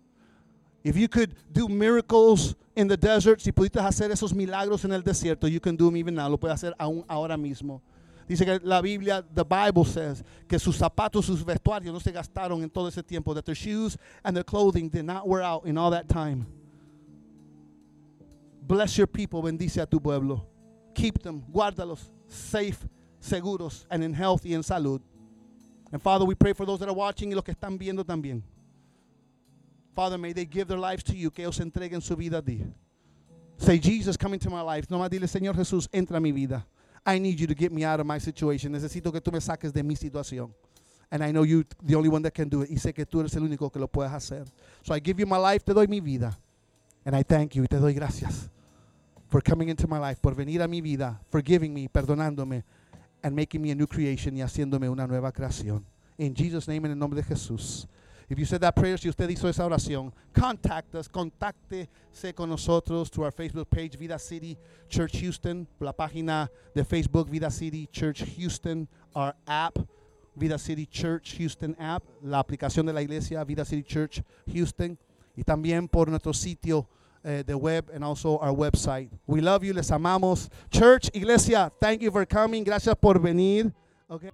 If 0.83 0.97
you 0.97 1.09
could 1.09 1.35
do 1.51 1.69
miracles 1.69 2.57
in 2.77 2.89
the 2.89 2.97
desert, 2.97 3.41
si 3.41 3.53
pudiste 3.53 3.81
hacer 3.81 4.11
esos 4.11 4.35
milagros 4.35 4.85
en 4.85 4.93
el 4.93 5.03
desierto, 5.03 5.49
you 5.49 5.61
can 5.61 5.77
do 5.77 5.87
them 5.87 5.97
even 5.97 6.15
now. 6.15 6.29
Lo 6.29 6.37
puedes 6.37 6.55
hacer 6.57 6.75
aún 6.79 7.05
ahora 7.09 7.37
mismo. 7.37 7.81
Dice 8.27 8.45
que 8.45 8.59
la 8.63 8.81
Biblia, 8.81 9.23
the 9.35 9.45
Bible 9.45 9.85
says, 9.85 10.23
que 10.49 10.59
sus 10.59 10.79
zapatos, 10.79 11.25
sus 11.25 11.45
vestuarios 11.45 11.93
no 11.93 11.99
se 11.99 12.11
gastaron 12.11 12.63
en 12.63 12.71
todo 12.71 12.89
ese 12.89 13.03
tiempo, 13.03 13.35
that 13.35 13.45
their 13.45 13.55
shoes 13.55 13.99
and 14.25 14.35
their 14.35 14.45
clothing 14.45 14.89
did 14.89 15.05
not 15.05 15.29
wear 15.29 15.43
out 15.43 15.67
in 15.67 15.77
all 15.77 15.91
that 15.91 16.09
time. 16.09 16.47
Bless 18.67 18.97
your 18.97 19.07
people, 19.07 19.43
bendice 19.43 19.77
a 19.77 19.87
tu 19.87 20.01
pueblo. 20.01 20.47
Keep 20.95 21.23
them, 21.23 21.43
guárdalos, 21.53 22.11
safe, 22.29 22.89
seguros, 23.21 23.85
and 23.91 24.03
in 24.03 24.15
health 24.15 24.47
y 24.47 24.53
en 24.53 24.63
salud. 24.63 25.01
And 25.93 26.01
Father, 26.01 26.25
we 26.25 26.35
pray 26.35 26.55
for 26.55 26.65
those 26.65 26.81
that 26.81 26.89
are 26.89 26.95
watching 26.95 27.31
y 27.31 27.35
los 27.35 27.45
que 27.45 27.55
están 27.55 27.79
viendo 27.79 28.05
también. 28.05 28.43
Father, 29.95 30.19
may 30.19 30.33
they 30.33 30.45
give 30.45 30.67
their 30.67 30.79
lives 30.79 31.05
to 31.05 31.15
you, 31.15 31.31
que 31.31 31.45
ellos 31.45 31.61
entreguen 31.61 32.03
su 32.03 32.17
vida 32.17 32.39
a 32.39 32.43
ti. 32.43 32.65
Say, 33.59 33.79
Jesus, 33.79 34.17
come 34.17 34.35
into 34.35 34.51
my 34.51 34.61
life. 34.61 34.87
No 34.91 34.99
más 34.99 35.11
dile, 35.11 35.29
Señor 35.29 35.55
Jesús, 35.55 35.89
entra 35.93 36.17
a 36.17 36.21
mi 36.21 36.33
vida. 36.33 36.67
I 37.07 37.19
need 37.19 37.39
you 37.39 37.47
to 37.47 37.55
get 37.55 37.73
me 37.73 37.85
out 37.85 38.01
of 38.01 38.07
my 38.07 38.19
situation. 38.19 38.73
Necesito 38.73 39.13
que 39.13 39.21
tú 39.21 39.31
me 39.31 39.41
saques 39.41 39.73
de 39.73 39.83
mi 39.83 39.95
situación. 39.95 40.53
And 41.11 41.23
I 41.23 41.33
know 41.33 41.45
you 41.45 41.65
the 41.83 41.95
only 41.95 42.09
one 42.09 42.23
that 42.23 42.33
can 42.33 42.49
do 42.49 42.63
it. 42.63 42.71
Y 42.71 42.77
sé 42.77 42.95
que 42.95 43.05
tú 43.05 43.21
eres 43.21 43.35
el 43.37 43.43
único 43.43 43.71
que 43.71 43.79
lo 43.79 43.89
puedes 43.89 44.13
hacer. 44.13 44.45
So 44.83 44.95
I 44.95 45.01
give 45.01 45.21
you 45.21 45.27
my 45.27 45.39
life, 45.39 45.65
te 45.65 45.73
doy 45.73 45.87
mi 45.87 46.01
vida. 46.01 46.37
And 47.05 47.15
I 47.15 47.23
thank 47.23 47.55
you 47.55 47.65
y 47.65 47.67
te 47.67 47.77
doy 47.77 47.93
gracias 47.93 48.49
for 49.35 49.43
coming 49.43 49.69
into 49.69 49.89
my 49.89 49.99
life, 49.99 50.21
por 50.23 50.35
venir 50.35 50.63
a 50.63 50.69
mi 50.69 50.81
vida, 50.81 51.21
forgiving 51.29 51.75
me, 51.75 51.89
perdonándome, 51.89 52.63
and 53.23 53.35
making 53.35 53.61
me 53.61 53.73
a 53.73 53.75
new 53.75 53.87
creation 53.89 54.37
y 54.37 54.43
haciéndome 54.43 54.89
una 54.89 55.09
nueva 55.09 55.33
creación. 55.33 55.85
In 56.19 56.35
Jesus' 56.35 56.69
name, 56.69 56.87
en 56.87 56.93
el 56.93 56.99
nombre 56.99 57.21
de 57.21 57.27
Jesús. 57.27 57.89
If 58.35 58.41
you 58.41 58.47
said 58.47 58.63
that 58.63 58.75
prayer, 58.75 58.99
si 58.99 59.09
usted 59.09 59.31
hizo 59.31 59.49
esa 59.49 59.63
oración, 59.63 60.13
contact 60.33 60.97
us, 60.97 61.07
contáctese 61.07 62.35
con 62.35 62.51
nosotros 62.51 63.09
to 63.11 63.23
our 63.23 63.31
Facebook 63.31 63.71
page, 63.71 63.97
Vida 63.97 64.19
City 64.19 64.59
Church 64.89 65.21
Houston, 65.21 65.69
la 65.79 65.93
página 65.93 66.49
de 66.75 66.85
Facebook, 66.85 67.31
Vida 67.31 67.49
City 67.49 67.89
Church 67.93 68.25
Houston, 68.37 68.89
our 69.15 69.37
app, 69.47 69.79
Vida 70.37 70.59
City 70.59 70.85
Church 70.85 71.37
Houston 71.39 71.77
app, 71.79 72.03
la 72.23 72.43
aplicación 72.43 72.87
de 72.87 72.93
la 72.93 73.03
iglesia, 73.03 73.45
Vida 73.45 73.65
City 73.65 73.85
Church 73.85 74.21
Houston, 74.53 74.99
y 75.37 75.45
también 75.45 75.89
por 75.89 76.09
nuestro 76.09 76.33
sitio 76.33 76.89
uh, 77.25 77.45
the 77.45 77.57
web 77.57 77.89
and 77.95 78.03
also 78.03 78.39
our 78.39 78.53
website. 78.53 79.11
We 79.29 79.43
love 79.43 79.63
you, 79.63 79.73
les 79.73 79.93
amamos. 79.93 80.51
Church, 80.73 81.09
iglesia, 81.15 81.71
thank 81.81 82.03
you 82.03 82.11
for 82.11 82.27
coming. 82.27 82.65
Gracias 82.65 82.97
por 83.01 83.21
venir. 83.21 83.73
Okay. 84.11 84.33